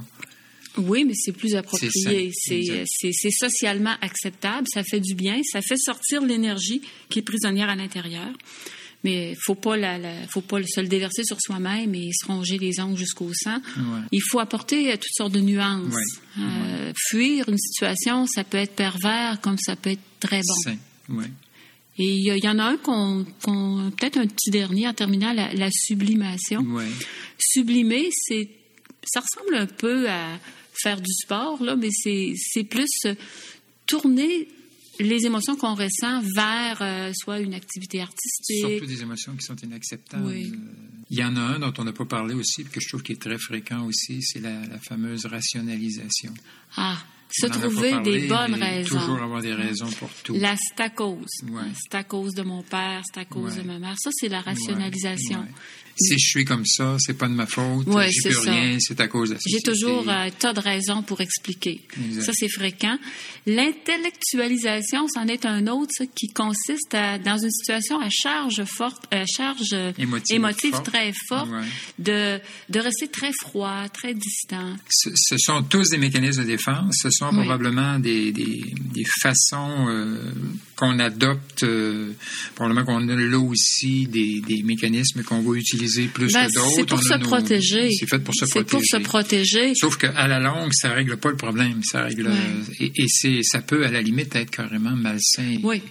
Oui, 0.78 1.04
mais 1.06 1.14
c'est 1.16 1.32
plus 1.34 1.56
approprié. 1.56 2.32
C'est 2.34 3.32
socialement 3.32 3.96
acceptable. 4.02 4.68
Ça 4.74 4.84
fait 4.84 5.00
du 5.00 5.16
bien. 5.16 5.42
Ça 5.44 5.62
fait 5.62 5.78
sortir 5.78 6.22
l'énergie 6.22 6.82
qui 7.10 7.20
est 7.20 7.24
prisonnière 7.24 7.70
à 7.70 7.76
l'intérieur. 7.76 8.30
Mais 9.04 9.36
faut 9.44 9.56
pas 9.56 9.76
la, 9.78 9.98
la- 9.98 10.28
faut 10.30 10.42
pas 10.42 10.62
se 10.64 10.80
le 10.80 10.88
déverser 10.88 11.24
sur 11.24 11.42
soi-même 11.42 11.96
et 11.96 12.12
se 12.14 12.24
ronger 12.28 12.60
les 12.60 12.80
ongles 12.80 12.98
jusqu'au 12.98 13.32
sang. 13.34 13.56
Ouais. 13.76 14.00
Il 14.12 14.22
faut 14.22 14.40
apporter 14.40 14.92
euh, 14.92 14.96
toutes 14.96 15.16
sortes 15.16 15.32
de 15.34 15.40
nuances. 15.40 15.92
Ouais. 15.94 16.44
Euh, 16.44 16.94
Fuir 17.10 17.50
une 17.50 17.58
situation, 17.58 18.28
ça 18.28 18.44
peut 18.44 18.60
être 18.60 18.76
pervers 18.76 19.42
comme 19.42 19.58
ça 19.58 19.76
peut 19.76 19.90
être 19.90 20.00
très 20.20 20.42
bon. 20.48 20.54
Et 21.98 22.06
il 22.16 22.24
y, 22.44 22.48
en 22.48 22.60
a 22.60 22.64
un 22.64 22.78
qu'on, 22.78 23.26
qu'on- 23.44 23.92
peut-être 23.98 24.18
un 24.18 24.28
petit 24.28 24.52
dernier 24.52 24.88
en 24.88 24.94
terminant, 24.94 25.34
la, 25.34 25.52
la 25.54 25.70
sublimation. 25.72 26.62
Sublimer, 27.40 28.10
c'est, 28.12 28.50
ça 29.04 29.22
ressemble 29.22 29.56
un 29.56 29.66
peu 29.66 30.08
à 30.10 30.40
faire 30.82 31.02
du 31.02 31.12
sport, 31.12 31.62
là, 31.64 31.76
mais 31.76 31.90
c'est, 31.92 32.64
plus 32.64 32.90
euh, 33.06 33.16
tourner 33.86 34.48
les 35.00 35.26
émotions 35.26 35.56
qu'on 35.56 35.74
ressent 35.76 36.22
vers 36.36 36.78
euh, 36.82 37.12
soit 37.16 37.40
une 37.40 37.54
activité 37.54 38.02
artistique. 38.02 38.68
Surtout 38.68 38.86
des 38.86 39.02
émotions 39.02 39.36
qui 39.36 39.46
sont 39.46 39.56
inacceptables. 39.56 40.26
Oui. 40.28 40.52
Il 41.10 41.18
y 41.18 41.24
en 41.24 41.36
a 41.36 41.42
un 41.42 41.60
dont 41.60 41.74
on 41.78 41.84
n'a 41.84 41.94
pas 41.94 42.06
parlé 42.06 42.34
aussi, 42.36 42.64
que 42.66 42.80
je 42.80 42.88
trouve 42.88 43.02
qui 43.04 43.14
est 43.14 43.22
très 43.22 43.38
fréquent 43.38 43.84
aussi, 43.86 44.22
c'est 44.22 44.40
la, 44.40 44.62
la 44.68 44.78
fameuse 44.80 45.26
rationalisation. 45.26 46.34
Ah, 46.78 46.98
se 47.34 47.48
On 47.48 47.50
trouver 47.50 47.92
parlé, 47.92 48.22
des 48.22 48.28
bonnes 48.28 48.56
raisons. 48.56 49.00
Toujours 49.00 49.22
avoir 49.22 49.42
des 49.42 49.54
raisons 49.54 49.90
pour 49.92 50.10
tout. 50.24 50.36
La 50.36 50.56
c'est 50.58 50.82
à 50.82 50.90
cause. 50.90 51.26
Ouais. 51.50 51.62
C'est 51.82 51.96
à 51.96 52.04
cause 52.04 52.34
de 52.34 52.44
mon 52.44 52.62
père, 52.62 53.02
c'est 53.06 53.20
à 53.22 53.26
cause 53.26 53.56
Ouais. 53.56 53.62
de 53.64 53.68
ma 53.68 53.80
mère. 53.80 53.96
Ça, 54.00 54.10
c'est 54.14 54.28
la 54.30 54.42
rationalisation. 54.42 55.40
Ouais. 55.40 55.48
Si 56.00 56.18
je 56.18 56.26
suis 56.30 56.46
comme 56.46 56.66
ça, 56.66 56.96
c'est 57.00 57.18
pas 57.18 57.28
de 57.28 57.34
ma 57.34 57.46
faute, 57.46 57.88
Ouais, 57.88 58.10
j'y 58.12 58.22
peux 58.22 58.32
ça. 58.32 58.52
rien, 58.52 58.78
c'est 58.80 59.00
à 59.00 59.08
cause 59.08 59.30
de 59.30 59.36
la 59.36 59.40
J'ai 59.46 59.62
toujours 59.62 60.08
un 60.10 60.30
tas 60.32 60.54
de 60.54 60.60
raisons 60.60 61.04
pour 61.04 61.22
expliquer. 61.22 61.82
Exact. 62.06 62.24
Ça, 62.26 62.32
c'est 62.34 62.50
fréquent. 62.50 62.98
L'intellectualisation, 63.46 65.08
c'en 65.14 65.28
est 65.28 65.46
un 65.46 65.68
autre 65.68 65.92
ça, 65.98 66.06
qui 66.06 66.28
consiste 66.30 66.94
à, 66.94 67.18
dans 67.18 67.38
une 67.38 67.52
situation 67.52 68.00
à 68.00 68.10
charge 68.10 68.64
forte, 68.66 69.04
à 69.12 69.26
charge 69.26 69.70
euh, 69.74 69.92
Émotive 69.98 70.36
émotive 70.36 70.72
forte. 70.72 70.86
très 70.86 71.14
forte, 71.28 71.50
Ouais. 71.52 71.62
de, 72.00 72.40
de 72.70 72.80
rester 72.80 73.08
très 73.08 73.32
froid, 73.34 73.88
très 73.90 74.14
distant. 74.14 74.76
Ce, 74.90 75.10
ce 75.16 75.38
sont 75.38 75.64
tous 75.64 75.90
des 75.90 75.98
mécanismes 75.98 76.42
de 76.44 76.48
défense. 76.48 76.96
Ce 77.02 77.10
sont 77.10 77.30
Oui. 77.30 77.38
probablement 77.40 78.00
des, 78.00 78.32
des, 78.32 78.62
des 78.94 79.04
façons 79.22 79.88
euh, 79.90 80.32
qu'on 80.82 81.00
adopte. 81.00 81.64
euh, 81.64 82.12
probablement 82.56 82.86
qu'on 82.86 83.08
a 83.08 83.16
là 83.16 83.40
aussi 83.40 84.08
des, 84.08 84.42
des 84.42 84.64
mécanismes 84.64 85.24
qu'on 85.24 85.42
va 85.42 85.56
utiliser 85.58 86.08
plus 86.08 86.34
Ben, 86.34 86.48
que 86.48 86.54
d'autres. 86.56 86.72
c'est 86.76 86.86
pour 86.86 87.00
On 87.00 87.02
se 87.02 87.14
nos- 87.14 87.20
protéger. 87.26 87.92
C'est 87.92 88.08
fait 88.08 88.20
pour 88.20 88.34
se 88.36 88.46
protéger. 88.46 88.66
pour 88.70 88.82
se 88.84 88.98
protéger. 88.98 89.76
Sauf 89.76 89.98
qu'à 89.98 90.28
la 90.28 90.40
longue, 90.40 90.74
ça 90.74 90.90
règle 90.94 91.18
pas 91.18 91.30
le 91.30 91.38
problème. 91.38 91.82
Ça 91.84 92.04
règle 92.04 92.28
Ouais. 92.28 92.36
et, 92.80 92.92
et 93.04 93.06
c'est 93.08 93.44
ça 93.44 93.62
peut 93.62 93.86
à 93.86 93.92
la 93.92 94.02
limite 94.02 94.36
être 94.36 94.52
carrément 94.52 94.96
malsain. 94.96 95.58
Oui. 95.64 95.82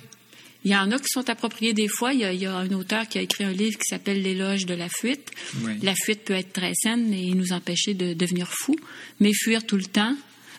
Il 0.65 0.71
y 0.71 0.77
en 0.77 0.91
a 0.93 0.99
qui 0.99 1.09
sont 1.09 1.29
appropriés 1.31 1.73
des 1.73 1.89
fois. 1.89 2.13
Il 2.13 2.21
y 2.21 2.25
a, 2.25 2.33
il 2.35 2.41
y 2.41 2.47
a 2.47 2.55
un 2.55 2.71
auteur 2.73 3.09
qui 3.09 3.17
a 3.19 3.23
écrit 3.23 3.45
un 3.45 3.53
livre 3.53 3.79
qui 3.79 3.89
s'appelle 3.89 4.21
L'éloge 4.23 4.67
de 4.67 4.75
la 4.75 4.89
fuite. 4.91 5.31
Oui. 5.65 5.73
La 5.83 5.95
fuite 5.95 6.25
peut 6.25 6.35
être 6.35 6.53
très 6.53 6.75
saine 6.75 7.15
et 7.15 7.31
nous 7.35 7.53
empêcher 7.53 7.95
de 7.95 8.13
devenir 8.13 8.49
fous, 8.51 8.77
mais 9.21 9.33
fuir 9.33 9.65
tout 9.65 9.77
le 9.77 9.85
temps, 9.87 10.15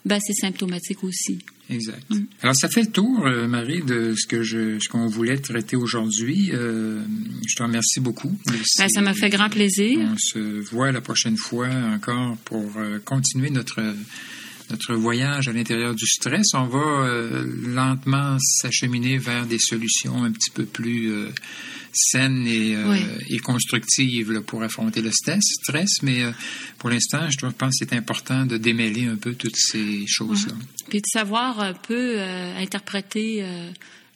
ben, 0.05 0.19
c'est 0.19 0.33
symptomatique 0.33 1.03
aussi. 1.03 1.37
Exact. 1.71 2.09
Mm. 2.09 2.25
Alors, 2.41 2.55
ça 2.55 2.67
fait 2.67 2.81
le 2.81 2.91
tour, 2.91 3.25
euh, 3.25 3.47
Marie, 3.47 3.81
de 3.81 4.13
ce 4.15 4.27
que 4.27 4.43
je, 4.43 4.79
ce 4.79 4.89
qu'on 4.89 5.07
voulait 5.07 5.37
traiter 5.37 5.75
aujourd'hui. 5.75 6.51
Euh, 6.53 7.01
je 7.47 7.55
te 7.55 7.63
remercie 7.63 7.99
beaucoup. 7.99 8.37
Ben, 8.45 8.89
ça 8.89 9.01
m'a 9.01 9.13
fait 9.13 9.29
grand 9.29 9.49
plaisir. 9.49 9.99
On 10.11 10.17
se 10.17 10.39
voit 10.39 10.91
la 10.91 11.01
prochaine 11.01 11.37
fois 11.37 11.69
encore 11.69 12.37
pour 12.45 12.77
euh, 12.77 12.99
continuer 13.03 13.49
notre 13.49 13.81
notre 14.71 14.95
voyage 14.95 15.47
à 15.47 15.53
l'intérieur 15.53 15.93
du 15.93 16.07
stress. 16.07 16.53
On 16.53 16.65
va 16.65 16.79
euh, 16.79 17.45
lentement 17.67 18.37
s'acheminer 18.39 19.17
vers 19.17 19.45
des 19.45 19.59
solutions 19.59 20.23
un 20.23 20.31
petit 20.31 20.49
peu 20.49 20.65
plus 20.65 21.11
euh, 21.11 21.29
saines 21.93 22.47
et, 22.47 22.75
euh, 22.75 22.89
Oui. 22.89 22.99
et 23.29 23.39
constructives 23.39 24.31
là, 24.31 24.41
pour 24.41 24.63
affronter 24.63 25.01
le 25.01 25.11
stress. 25.11 25.43
stress 25.61 26.01
mais 26.03 26.23
pour 26.77 26.89
l'instant, 26.89 27.29
je 27.29 27.37
pense 27.37 27.79
que 27.79 27.85
c'est 27.85 27.93
important 27.93 28.45
de 28.45 28.57
démêler 28.57 29.05
un 29.05 29.17
peu 29.17 29.33
toutes 29.35 29.57
ces 29.57 30.05
choses-là. 30.07 30.53
Puis 30.89 30.99
de 31.01 31.07
savoir 31.11 31.59
un 31.59 31.73
peu 31.73 32.19
interpréter 32.21 33.45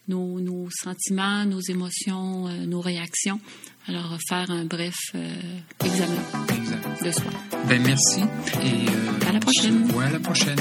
nos, 0.07 0.39
nos 0.39 0.69
sentiments, 0.71 1.45
nos 1.45 1.59
émotions, 1.61 2.47
nos 2.65 2.81
réactions. 2.81 3.39
Alors, 3.87 4.17
faire 4.27 4.49
un 4.49 4.65
bref 4.65 4.95
euh, 5.13 5.29
examen 5.83 6.21
Exact. 6.57 7.03
de 7.05 7.11
soi. 7.11 7.31
Ben 7.67 7.81
merci 7.85 8.21
et 8.63 8.89
euh, 8.89 9.31
la 9.33 9.39
prochaine. 9.39 9.87
à 10.01 10.09
la 10.11 10.19
prochaine. 10.19 10.59